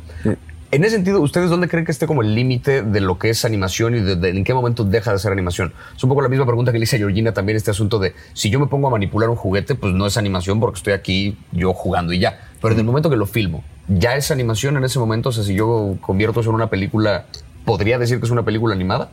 En 0.72 0.84
ese 0.84 0.96
sentido, 0.96 1.22
¿ustedes 1.22 1.50
dónde 1.50 1.70
creen 1.70 1.86
que 1.86 1.92
esté 1.92 2.08
como 2.08 2.22
el 2.22 2.36
límite 2.36 2.82
de 2.82 3.00
lo 3.00 3.18
que 3.18 3.30
es 3.30 3.46
animación 3.46 3.96
y 3.96 4.00
de, 4.02 4.30
en 4.30 4.44
qué 4.44 4.54
momento 4.54 4.84
deja 4.84 5.14
de 5.14 5.20
ser 5.20 5.32
animación? 5.32 5.74
Es 5.96 6.04
un 6.04 6.10
poco 6.10 6.22
la 6.22 6.28
misma 6.28 6.46
pregunta 6.46 6.72
que 6.72 6.80
le 6.80 6.84
hice 6.84 6.98
a 6.98 7.00
Georgina 7.00 7.34
también, 7.34 7.56
este 7.56 7.72
asunto 7.72 8.00
de 8.00 8.14
si 8.34 8.50
yo 8.50 8.60
me 8.60 8.68
pongo 8.68 8.88
a 8.88 8.92
manipular 8.92 9.30
un 9.30 9.36
juguete, 9.36 9.76
pues 9.76 9.94
no 9.94 10.06
es 10.06 10.18
animación 10.18 10.60
porque 10.60 10.78
estoy 10.78 10.94
aquí 10.94 11.38
yo 11.52 11.74
jugando 11.74 12.14
y 12.14 12.20
ya. 12.20 12.42
Pero 12.62 12.74
en 12.74 12.80
el 12.80 12.86
momento 12.86 13.10
que 13.10 13.16
lo 13.16 13.26
filmo, 13.26 13.64
¿ya 13.88 14.16
es 14.16 14.32
animación 14.32 14.76
en 14.76 14.84
ese 14.84 15.00
momento? 15.00 15.30
O 15.30 15.32
sea, 15.32 15.44
si 15.44 15.54
yo 15.54 15.98
convierto 16.02 16.42
eso 16.42 16.50
en 16.50 16.56
una 16.56 16.70
película, 16.70 17.26
¿podría 17.64 17.98
decir 17.98 18.20
que 18.20 18.26
es 18.26 18.32
una 18.32 18.44
película 18.44 18.74
animada? 18.74 19.12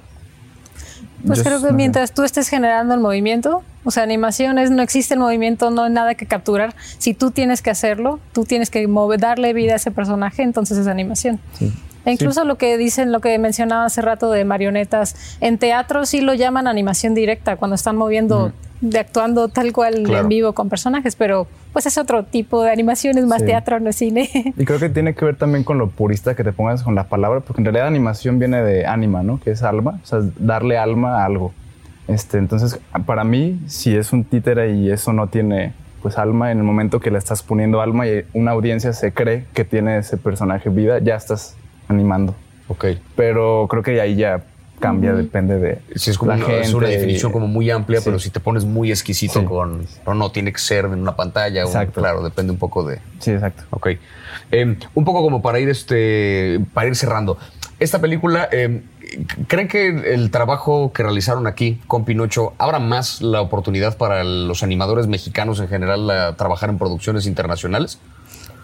Pues 1.26 1.42
creo 1.42 1.62
que 1.62 1.72
mientras 1.72 2.12
tú 2.12 2.22
estés 2.22 2.48
generando 2.48 2.94
el 2.94 3.00
movimiento, 3.00 3.62
o 3.84 3.90
sea, 3.90 4.02
animación 4.02 4.58
es, 4.58 4.70
no 4.70 4.82
existe 4.82 5.14
el 5.14 5.20
movimiento, 5.20 5.70
no 5.70 5.84
hay 5.84 5.92
nada 5.92 6.14
que 6.14 6.26
capturar. 6.26 6.74
Si 6.98 7.14
tú 7.14 7.30
tienes 7.30 7.62
que 7.62 7.70
hacerlo, 7.70 8.20
tú 8.32 8.44
tienes 8.44 8.70
que 8.70 8.86
mover, 8.88 9.20
darle 9.20 9.52
vida 9.52 9.74
a 9.74 9.76
ese 9.76 9.90
personaje, 9.90 10.42
entonces 10.42 10.78
es 10.78 10.86
animación. 10.86 11.40
E 12.04 12.12
incluso 12.12 12.44
lo 12.44 12.56
que 12.56 12.76
dicen, 12.76 13.12
lo 13.12 13.20
que 13.20 13.38
mencionaba 13.38 13.84
hace 13.84 14.02
rato 14.02 14.30
de 14.30 14.44
marionetas, 14.44 15.36
en 15.40 15.58
teatro 15.58 16.06
sí 16.06 16.20
lo 16.20 16.34
llaman 16.34 16.66
animación 16.66 17.14
directa, 17.14 17.56
cuando 17.56 17.74
están 17.74 17.96
moviendo 17.96 18.52
de 18.82 18.98
actuando 18.98 19.48
tal 19.48 19.72
cual 19.72 20.10
en 20.10 20.28
vivo 20.28 20.52
con 20.52 20.68
personajes, 20.68 21.14
pero 21.14 21.46
pues 21.72 21.86
es 21.86 21.96
otro 21.96 22.24
tipo 22.24 22.62
de 22.62 22.72
animación, 22.72 23.16
es 23.16 23.24
más 23.26 23.44
teatro, 23.44 23.78
no 23.80 23.90
es 23.90 23.96
cine. 23.96 24.28
Y 24.56 24.64
creo 24.64 24.78
que 24.78 24.88
tiene 24.88 25.14
que 25.14 25.24
ver 25.24 25.36
también 25.36 25.64
con 25.64 25.78
lo 25.78 25.88
purista 25.88 26.34
que 26.34 26.44
te 26.44 26.52
pongas 26.52 26.82
con 26.82 26.94
la 26.94 27.04
palabra, 27.04 27.40
porque 27.40 27.60
en 27.60 27.66
realidad 27.66 27.86
animación 27.86 28.38
viene 28.38 28.60
de 28.62 28.84
anima, 28.84 29.22
¿no? 29.22 29.40
Que 29.40 29.52
es 29.52 29.62
alma, 29.62 30.00
o 30.02 30.06
sea, 30.06 30.18
darle 30.38 30.76
alma 30.78 31.22
a 31.22 31.24
algo. 31.24 31.54
Este, 32.08 32.38
entonces, 32.38 32.80
para 33.06 33.22
mí, 33.22 33.60
si 33.68 33.94
es 33.96 34.12
un 34.12 34.24
títere 34.24 34.72
y 34.72 34.90
eso 34.90 35.12
no 35.12 35.28
tiene 35.28 35.72
pues 36.02 36.18
alma, 36.18 36.50
en 36.50 36.58
el 36.58 36.64
momento 36.64 36.98
que 36.98 37.12
le 37.12 37.18
estás 37.18 37.44
poniendo 37.44 37.80
alma 37.80 38.08
y 38.08 38.24
una 38.32 38.50
audiencia 38.50 38.92
se 38.92 39.12
cree 39.12 39.46
que 39.54 39.64
tiene 39.64 39.98
ese 39.98 40.16
personaje 40.16 40.68
vida, 40.68 40.98
ya 40.98 41.14
estás 41.14 41.54
animando. 41.92 42.34
Ok. 42.68 42.86
Pero 43.16 43.66
creo 43.68 43.82
que 43.82 44.00
ahí 44.00 44.16
ya 44.16 44.44
cambia, 44.82 45.14
depende 45.14 45.58
de 45.58 45.80
si 45.94 46.10
es 46.10 46.18
como 46.18 46.32
una, 46.32 46.46
Es 46.56 46.74
una 46.74 46.88
definición 46.88 47.32
como 47.32 47.46
muy 47.46 47.70
amplia, 47.70 48.00
pero 48.04 48.18
si 48.18 48.30
te 48.30 48.40
pones 48.40 48.64
muy 48.64 48.90
exquisito 48.90 49.44
con... 49.44 49.86
No, 50.04 50.14
no, 50.14 50.32
tiene 50.32 50.52
que 50.52 50.58
ser 50.58 50.86
en 50.86 51.00
una 51.00 51.14
pantalla. 51.16 51.62
Exacto. 51.62 52.00
claro, 52.00 52.22
depende 52.22 52.52
un 52.52 52.58
poco 52.58 52.84
de... 52.84 52.98
Sí, 53.20 53.30
exacto. 53.30 53.62
Ok. 53.70 53.90
Em, 54.50 54.76
un 54.94 55.04
poco 55.04 55.22
como 55.22 55.40
para 55.40 55.60
ir, 55.60 55.68
este, 55.68 56.60
para 56.74 56.88
ir 56.88 56.96
cerrando. 56.96 57.38
Esta 57.78 58.00
película, 58.00 58.48
em, 58.50 58.82
¿creen 59.46 59.68
que 59.68 60.14
el 60.14 60.30
trabajo 60.30 60.92
que 60.92 61.02
realizaron 61.02 61.46
aquí 61.46 61.80
con 61.86 62.04
Pinocho 62.04 62.54
abra 62.58 62.78
más 62.78 63.22
la 63.22 63.40
oportunidad 63.40 63.96
para 63.96 64.24
los 64.24 64.62
animadores 64.62 65.06
mexicanos 65.06 65.60
en 65.60 65.68
general 65.68 66.10
a 66.10 66.36
trabajar 66.36 66.70
en 66.70 66.78
producciones 66.78 67.26
internacionales? 67.26 67.98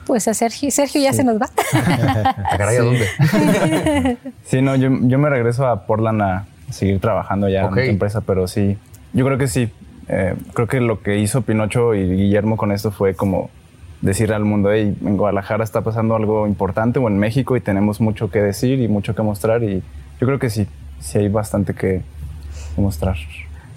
Pues 0.08 0.26
a 0.26 0.32
Sergio, 0.32 0.70
Sergio 0.70 1.02
ya 1.02 1.12
se 1.12 1.22
nos 1.22 1.38
va. 1.38 1.50
¿A 2.50 2.56
caray, 2.56 2.78
¿a 2.78 2.82
dónde? 2.82 4.16
sí, 4.44 4.62
no, 4.62 4.74
yo, 4.74 4.90
me 4.90 5.28
regreso 5.28 5.66
a 5.66 5.86
Portland 5.86 6.22
a 6.22 6.46
seguir 6.70 6.98
trabajando 6.98 7.46
ya 7.50 7.66
en 7.66 7.78
en 7.78 7.90
empresa, 7.90 8.22
pero 8.22 8.48
sí, 8.48 8.78
yo 9.12 9.26
creo 9.26 9.36
que 9.36 9.48
sí. 9.48 9.70
Eh, 10.08 10.34
creo 10.54 10.66
que 10.66 10.80
lo 10.80 11.02
que 11.02 11.18
hizo 11.18 11.42
Pinocho 11.42 11.94
y 11.94 12.08
Guillermo 12.08 12.56
con 12.56 12.72
esto 12.72 12.90
fue 12.90 13.14
como 13.14 13.50
decir 14.00 14.32
al 14.32 14.46
mundo, 14.46 14.72
hey, 14.72 14.96
en 15.04 15.18
Guadalajara 15.18 15.62
está 15.62 15.82
pasando 15.82 16.16
algo 16.16 16.46
importante 16.46 16.98
o 16.98 17.06
en 17.06 17.18
México 17.18 17.54
y 17.58 17.60
tenemos 17.60 18.00
mucho 18.00 18.30
que 18.30 18.40
decir 18.40 18.80
y 18.80 18.88
mucho 18.88 19.14
que 19.14 19.20
mostrar 19.20 19.62
y 19.62 19.82
yo 20.20 20.26
creo 20.26 20.38
que 20.38 20.48
sí, 20.48 20.66
sí 21.00 21.18
hay 21.18 21.28
bastante 21.28 21.74
que, 21.74 22.00
mostrar. 22.78 23.16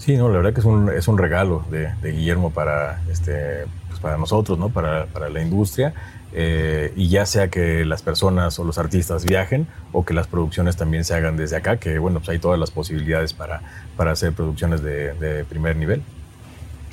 Sí, 0.01 0.17
no, 0.17 0.29
la 0.29 0.37
verdad 0.37 0.53
que 0.53 0.61
es 0.61 0.65
un, 0.65 0.89
es 0.89 1.07
un 1.07 1.19
regalo 1.19 1.63
de, 1.69 1.93
de 2.01 2.11
Guillermo 2.11 2.49
para, 2.49 3.01
este, 3.11 3.67
pues 3.87 3.99
para 3.99 4.17
nosotros, 4.17 4.57
¿no? 4.57 4.69
para, 4.69 5.05
para 5.05 5.29
la 5.29 5.43
industria. 5.43 5.93
Eh, 6.33 6.91
y 6.95 7.07
ya 7.07 7.27
sea 7.27 7.49
que 7.49 7.85
las 7.85 8.01
personas 8.01 8.57
o 8.57 8.63
los 8.63 8.79
artistas 8.79 9.25
viajen 9.25 9.67
o 9.91 10.03
que 10.03 10.15
las 10.15 10.25
producciones 10.25 10.75
también 10.75 11.03
se 11.03 11.13
hagan 11.13 11.37
desde 11.37 11.55
acá, 11.55 11.77
que 11.77 11.99
bueno, 11.99 12.17
pues 12.17 12.29
hay 12.29 12.39
todas 12.39 12.59
las 12.59 12.71
posibilidades 12.71 13.33
para, 13.33 13.61
para 13.95 14.13
hacer 14.13 14.33
producciones 14.33 14.81
de, 14.81 15.45
primer 15.47 15.75
nivel. 15.75 16.01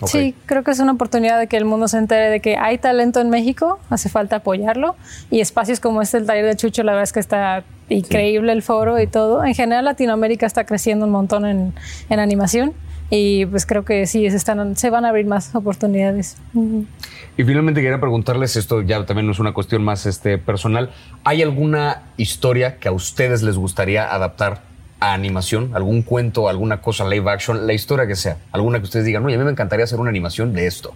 Sí, 0.05 0.35
creo 0.45 0.63
que 0.63 0.73
es 0.73 0.79
una 0.79 0.93
oportunidad 0.93 1.39
de 1.39 1.47
que 1.47 1.57
el 1.57 1.65
mundo 1.65 1.89
se 1.89 1.97
entere 1.97 2.29
de 2.29 2.41
que 2.41 2.59
hay 2.59 2.77
talento 2.77 3.21
en 3.21 3.31
México, 3.31 3.81
hace 3.89 4.11
falta 4.11 4.37
apoyarlo 4.37 4.97
y 5.31 5.41
espacios 5.41 5.81
como 5.81 6.03
este, 6.03 6.19
el 6.19 6.27
taller 6.27 6.45
de 6.45 6.57
Chucho, 6.57 6.83
la 6.83 6.93
verdad 6.93 7.05
es 7.05 7.13
que 7.15 7.21
está 7.21 7.65
increíble 7.89 8.53
el 8.53 8.63
foro 8.63 9.01
y 9.01 9.07
todo. 9.07 9.45
En 9.45 9.55
general 9.55 9.85
Latinoamérica 9.85 10.47
está 10.47 10.65
creciendo 10.65 11.07
un 11.07 11.13
montón 11.13 11.47
en, 11.47 11.75
en 12.09 12.21
animación 12.21 12.75
y 13.11 13.47
pues 13.47 13.65
creo 13.65 13.85
que 13.85 14.07
sí, 14.07 14.29
se, 14.31 14.37
están, 14.37 14.77
se 14.77 14.91
van 14.91 15.05
a 15.05 15.09
abrir 15.09 15.27
más 15.27 15.55
oportunidades. 15.55 16.37
Y 17.37 17.45
finalmente 17.45 17.81
quería 17.81 18.01
preguntarles, 18.01 18.57
esto 18.57 18.83
ya 18.83 19.05
también 19.07 19.27
no 19.27 19.33
es 19.33 19.39
una 19.39 19.53
cuestión 19.53 19.83
más 19.83 20.07
este, 20.07 20.39
personal, 20.39 20.91
¿hay 21.25 21.43
alguna 21.43 22.03
historia 22.17 22.79
que 22.79 22.89
a 22.89 22.93
ustedes 22.93 23.43
les 23.43 23.57
gustaría 23.57 24.13
adaptar 24.13 24.63
a 25.01 25.15
animación, 25.15 25.71
algún 25.75 26.03
cuento, 26.03 26.49
alguna 26.49 26.83
cosa 26.83 27.09
live 27.09 27.31
action, 27.31 27.67
la 27.67 27.73
historia 27.73 28.07
que 28.07 28.17
sea, 28.17 28.39
alguna 28.53 28.79
que 28.79 28.85
ustedes 28.85 29.07
digan, 29.07 29.25
oye, 29.25 29.37
a 29.37 29.39
mí 29.39 29.45
me 29.45 29.53
encantaría 29.53 29.85
hacer 29.85 30.01
una 30.01 30.11
animación 30.11 30.53
de 30.53 30.67
esto. 30.67 30.93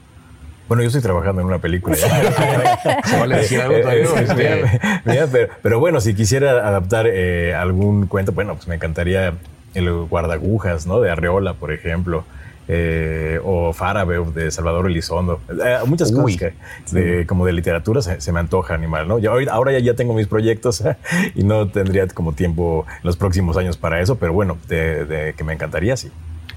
Bueno, 0.69 0.83
yo 0.83 0.87
estoy 0.89 1.03
trabajando 1.03 1.43
en 1.43 1.49
una 1.49 1.59
película. 1.59 1.97
Se 3.05 3.19
vale 3.19 3.37
decir 3.37 3.61
algo 3.61 3.79
todavía, 3.81 4.05
este, 4.21 4.81
Mira, 5.05 5.27
pero, 5.31 5.53
pero 5.63 5.81
bueno, 5.81 6.01
si 6.01 6.15
quisiera 6.15 6.67
adaptar 6.67 7.07
eh, 7.09 7.55
algún 7.55 8.07
cuento, 8.07 8.33
bueno, 8.33 8.55
pues 8.55 8.69
me 8.69 8.77
encantaría 8.77 9.35
el 9.75 9.91
guardagujas, 10.07 10.87
¿no? 10.87 11.01
De 11.01 11.11
Arreola, 11.11 11.55
por 11.55 11.73
ejemplo. 11.73 12.25
eh, 12.69 13.41
o 13.45 13.73
Farabe 13.73 14.25
de 14.35 14.51
Salvador 14.51 14.87
Elizondo. 14.87 15.41
Eh, 15.51 15.79
muchas 15.85 16.11
Uy. 16.13 16.37
cosas 16.39 16.55
que 16.91 16.95
de, 17.01 17.27
como 17.27 17.45
de 17.45 17.53
literatura 17.53 18.01
se, 18.03 18.21
se 18.21 18.33
me 18.33 18.39
antoja 18.41 18.73
animal, 18.75 19.09
¿no? 19.09 19.19
Yo 19.19 19.33
ahora 19.51 19.73
ya, 19.73 19.81
ya 19.81 19.95
tengo 19.95 20.15
mis 20.15 20.29
proyectos 20.29 20.83
y 21.35 21.43
no 21.43 21.69
tendría 21.69 22.07
como 22.07 22.33
tiempo 22.35 22.87
en 22.89 23.01
los 23.03 23.17
próximos 23.17 23.57
años 23.57 23.77
para 23.77 24.01
eso, 24.01 24.17
pero 24.17 24.33
bueno, 24.33 24.57
de, 24.69 25.05
de 25.05 25.35
que 25.35 25.43
me 25.45 25.53
encantaría, 25.53 25.97
sí. 25.97 26.11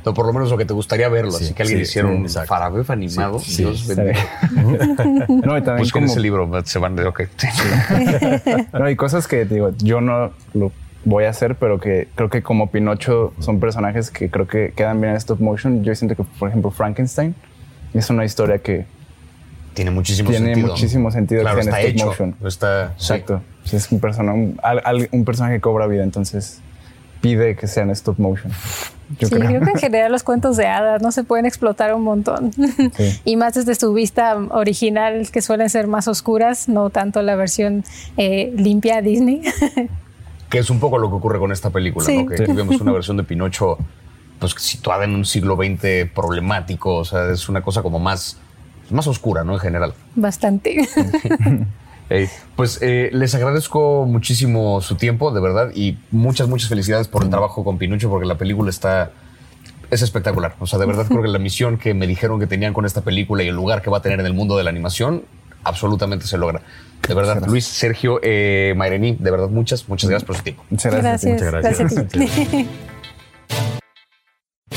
O 0.06 0.14
por 0.14 0.26
lo 0.26 0.34
menos 0.34 0.50
lo 0.52 0.58
que 0.58 0.66
te 0.66 0.74
gustaría 0.74 1.10
verlo, 1.10 1.32
Sí, 1.32 1.46
así 1.46 1.54
que 1.54 1.64
alguien 1.64 1.80
sí, 1.80 1.84
hiciera 1.84 2.08
sí, 2.10 2.16
un 2.16 2.22
exacto. 2.24 2.48
Farabef 2.50 2.90
animado. 2.92 3.40
Sí, 3.40 3.52
sí, 3.52 3.64
Dios 3.64 3.88
bendiga. 3.88 4.20
bien. 4.52 5.26
no, 5.44 5.58
y 5.58 5.62
también 5.62 5.78
Busquen 5.80 6.04
como- 6.04 6.12
ese 6.12 6.20
libro, 6.20 6.50
se 6.64 6.80
van 6.80 6.96
de 6.96 7.06
ok. 7.06 7.22
No, 8.74 8.86
hay 8.86 8.96
cosas 8.96 9.28
que 9.28 9.46
digo, 9.46 9.72
yo 9.78 10.02
no 10.02 10.32
lo 10.54 10.72
voy 11.04 11.26
a 11.26 11.30
hacer, 11.30 11.56
pero 11.56 11.80
que 11.80 12.08
creo 12.16 12.30
que 12.30 12.42
como 12.42 12.72
Pinocho 12.72 13.34
son 13.40 13.60
personajes 13.60 14.10
que 14.12 14.30
creo 14.30 14.48
que 14.48 14.74
quedan 14.76 15.00
bien 15.02 15.12
en 15.12 15.18
stop 15.18 15.40
motion. 15.40 15.84
Yo 15.84 15.94
siento 15.96 16.16
que, 16.16 16.24
por 16.40 16.50
ejemplo, 16.50 16.72
Frankenstein 16.72 17.36
es 17.94 18.10
una 18.10 18.26
historia 18.26 18.58
que 18.60 18.86
Tiene 19.74 19.92
muchísimo 19.92 20.30
tiene 20.30 20.48
sentido. 20.48 20.68
muchísimo 20.70 21.12
sentido 21.12 21.42
Claro, 21.42 21.58
que 21.58 21.64
sea 21.64 21.72
está 21.74 21.82
en 21.82 21.88
stop 21.96 21.98
hecho. 22.00 22.06
motion. 22.26 22.36
Está. 22.48 22.86
Exacto. 22.94 23.42
Sí, 23.64 23.76
es 23.76 23.92
un, 23.92 24.00
persona, 24.00 24.34
un, 24.34 24.60
un 25.12 25.26
personaje 25.26 25.56
que 25.56 25.62
cobra 25.62 25.88
vida, 25.88 26.04
entonces 26.04 26.62
pide 27.22 27.56
que 27.56 27.68
sea 27.68 27.84
en 27.84 27.90
stop 27.92 28.20
motion. 28.20 28.52
Yo 29.20 29.28
Sí, 29.28 29.36
creo. 29.36 29.48
creo 29.48 29.62
que 29.62 29.72
en 29.72 29.78
general 29.80 30.12
los 30.12 30.24
cuentos 30.24 30.58
de 30.58 30.68
hadas 30.68 31.02
no 31.02 31.12
se 31.12 31.24
pueden 31.24 31.46
explotar 31.46 31.94
un 31.94 32.04
montón. 32.04 32.52
Sí. 32.54 33.20
y 33.26 33.36
más 33.36 33.54
desde 33.54 33.76
su 33.76 33.94
vista 33.94 34.36
original, 34.52 35.30
que 35.32 35.42
suelen 35.42 35.70
ser 35.70 35.88
más 35.88 36.08
oscuras, 36.08 36.68
no 36.70 36.90
tanto 36.90 37.22
la 37.22 37.36
versión 37.36 37.84
eh, 38.18 38.52
limpia 38.58 39.02
Disney. 39.02 39.42
Que 40.50 40.60
es 40.60 40.70
un 40.70 40.80
poco 40.80 41.00
lo 41.00 41.10
que 41.10 41.16
ocurre 41.16 41.40
con 41.40 41.52
esta 41.52 41.72
película, 41.72 42.06
Sí. 42.06 42.24
¿no? 42.24 42.28
Que 42.30 42.44
aquí 42.44 42.52
vemos 42.54 42.80
una 42.80 42.92
versión 42.92 43.18
de 43.18 43.24
Pinocho 43.24 43.78
pues 44.40 44.54
situada 44.60 45.04
en 45.04 45.16
un 45.16 45.26
siglo 45.26 45.56
XX 45.58 46.10
problemático, 46.14 46.98
o 46.98 47.04
sea, 47.06 47.32
es 47.32 47.50
una 47.50 47.62
cosa 47.62 47.82
como 47.82 47.98
más, 48.00 48.38
más 48.92 49.08
oscura, 49.08 49.44
¿no? 49.44 49.54
En 49.54 49.60
general. 49.60 49.94
Bastante. 50.16 50.88
Pues 52.56 52.80
eh, 52.82 53.10
les 53.14 53.34
agradezco 53.36 54.06
muchísimo 54.06 54.82
su 54.82 54.96
tiempo, 54.96 55.32
de 55.32 55.42
verdad, 55.42 55.72
y 55.74 55.98
muchas, 56.12 56.48
muchas 56.48 56.70
felicidades 56.70 57.08
por 57.08 57.24
el 57.24 57.30
trabajo 57.30 57.64
con 57.64 57.78
Pinocho, 57.78 58.10
porque 58.10 58.28
la 58.28 58.38
película 58.38 58.70
está. 58.70 59.12
Es 59.92 60.02
espectacular. 60.02 60.56
O 60.60 60.66
sea, 60.66 60.80
de 60.80 60.88
verdad 60.88 61.06
creo 61.08 61.22
que 61.22 61.28
la 61.28 61.40
misión 61.40 61.78
que 61.78 61.94
me 61.94 62.08
dijeron 62.08 62.40
que 62.40 62.48
tenían 62.48 62.74
con 62.74 62.86
esta 62.86 63.02
película 63.02 63.44
y 63.44 63.48
el 63.48 63.56
lugar 63.56 63.84
que 63.84 63.90
va 63.90 63.98
a 63.98 64.02
tener 64.02 64.20
en 64.20 64.26
el 64.26 64.34
mundo 64.34 64.58
de 64.58 64.64
la 64.64 64.72
animación, 64.72 65.24
absolutamente 65.64 66.26
se 66.26 66.38
logra. 66.38 66.62
De 67.08 67.14
verdad, 67.14 67.44
Luis, 67.46 67.66
Sergio, 67.66 68.20
eh, 68.24 68.74
Mayrení, 68.76 69.16
de 69.20 69.32
verdad, 69.32 69.50
muchas, 69.50 69.88
muchas 69.88 70.10
gracias 70.10 70.26
por 70.26 70.38
su 70.38 70.44
tiempo. 70.44 70.66
Muchas 70.70 70.92
gracias. 70.92 71.24
Gracias. 71.24 71.34
Muchas 71.34 71.52
gracias. 71.52 71.80
Gracias 71.80 72.48
a 72.48 72.48
ti. 72.48 72.68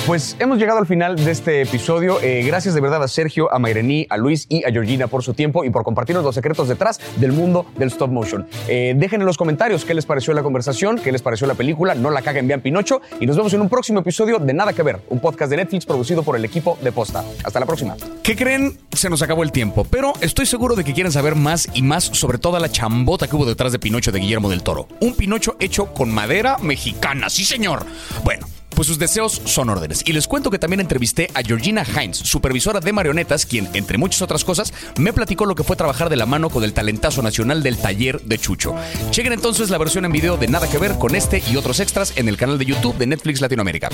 Pues 0.09 0.37
hemos 0.39 0.57
llegado 0.57 0.79
al 0.79 0.87
final 0.87 1.23
de 1.23 1.31
este 1.31 1.61
episodio. 1.61 2.19
Eh, 2.23 2.43
gracias 2.47 2.75
de 2.75 2.81
verdad 2.81 3.03
a 3.03 3.09
Sergio, 3.09 3.53
a 3.53 3.59
Mayrení, 3.59 4.07
a 4.09 4.17
Luis 4.17 4.47
y 4.49 4.65
a 4.65 4.73
Georgina 4.73 5.07
por 5.07 5.23
su 5.23 5.35
tiempo 5.35 5.65
y 5.65 5.71
por 5.71 5.85
compartirnos 5.85 6.25
los 6.25 6.35
secretos 6.35 6.67
detrás 6.67 6.99
del 7.17 7.33
mundo 7.33 7.67
del 7.77 7.89
stop 7.89 8.11
motion. 8.11 8.49
Eh, 8.69 8.95
dejen 8.97 9.21
en 9.21 9.27
los 9.27 9.37
comentarios 9.37 9.85
qué 9.85 9.93
les 9.93 10.07
pareció 10.07 10.33
la 10.33 10.43
conversación, 10.43 10.97
qué 10.97 11.13
les 11.13 11.21
pareció 11.21 11.47
la 11.47 11.57
película, 11.57 11.95
no 11.95 12.09
la 12.09 12.23
caguen 12.23 12.49
bien 12.49 12.63
Pinocho 12.63 13.03
y 13.21 13.27
nos 13.27 13.37
vemos 13.37 13.53
en 13.53 13.61
un 13.61 13.69
próximo 13.69 14.01
episodio 14.01 14.39
de 14.39 14.55
Nada 14.55 14.73
que 14.73 14.83
Ver, 14.83 14.99
un 15.11 15.21
podcast 15.21 15.51
de 15.51 15.59
Netflix 15.59 15.85
producido 15.85 16.23
por 16.23 16.37
el 16.37 16.45
equipo 16.47 16.79
de 16.81 16.91
Posta. 16.91 17.23
Hasta 17.45 17.61
la 17.61 17.67
próxima. 17.67 17.95
¿Qué 18.23 18.35
creen? 18.35 18.79
Se 18.91 19.11
nos 19.11 19.21
acabó 19.21 19.43
el 19.43 19.53
tiempo, 19.53 19.85
pero 19.91 20.15
estoy 20.23 20.47
seguro 20.47 20.75
de 20.75 20.85
que 20.85 20.95
quieren 20.95 21.13
saber 21.13 21.35
más 21.35 21.69
y 21.75 21.83
más 21.83 22.05
sobre 22.05 22.39
toda 22.39 22.61
la 22.61 22.71
chambota 22.71 23.29
que 23.29 23.37
hubo 23.37 23.45
detrás 23.45 23.73
de 23.73 23.79
Pinocho 23.79 24.11
de 24.11 24.21
Guillermo 24.21 24.49
del 24.49 24.63
Toro. 24.63 24.89
Un 25.01 25.13
Pinocho 25.13 25.57
hecho 25.61 25.93
con 25.93 26.11
madera 26.11 26.57
mexicana, 26.63 27.29
sí 27.29 27.45
señor. 27.45 27.85
Bueno. 28.25 28.47
Pues 28.79 28.87
sus 28.87 29.01
deseos 29.01 29.43
son 29.45 29.71
órdenes. 29.71 30.05
Y 30.07 30.13
les 30.13 30.29
cuento 30.29 30.53
que 30.53 30.59
también 30.61 30.79
entrevisté 30.79 31.29
a 31.35 31.43
Georgina 31.43 31.85
Hines, 31.85 32.17
supervisora 32.17 32.79
de 32.79 32.93
marionetas, 32.93 33.45
quien, 33.45 33.69
entre 33.73 33.99
muchas 33.99 34.23
otras 34.23 34.45
cosas, 34.45 34.73
me 34.97 35.13
platicó 35.13 35.47
lo 35.47 35.57
que 35.57 35.65
fue 35.65 35.75
trabajar 35.75 36.09
de 36.09 36.15
la 36.15 36.27
mano 36.27 36.49
con 36.49 36.63
el 36.63 36.73
talentazo 36.73 37.21
nacional 37.21 37.65
del 37.65 37.77
taller 37.77 38.21
de 38.21 38.39
Chucho. 38.39 38.77
Chequen 39.11 39.33
entonces 39.33 39.71
la 39.71 39.79
versión 39.79 40.05
en 40.05 40.13
video 40.13 40.37
de 40.37 40.47
Nada 40.47 40.71
que 40.71 40.79
Ver 40.79 40.95
con 40.97 41.17
este 41.17 41.43
y 41.51 41.57
otros 41.57 41.81
extras 41.81 42.13
en 42.15 42.29
el 42.29 42.37
canal 42.37 42.57
de 42.57 42.67
YouTube 42.67 42.97
de 42.97 43.09
Netflix 43.09 43.41
Latinoamérica. 43.41 43.89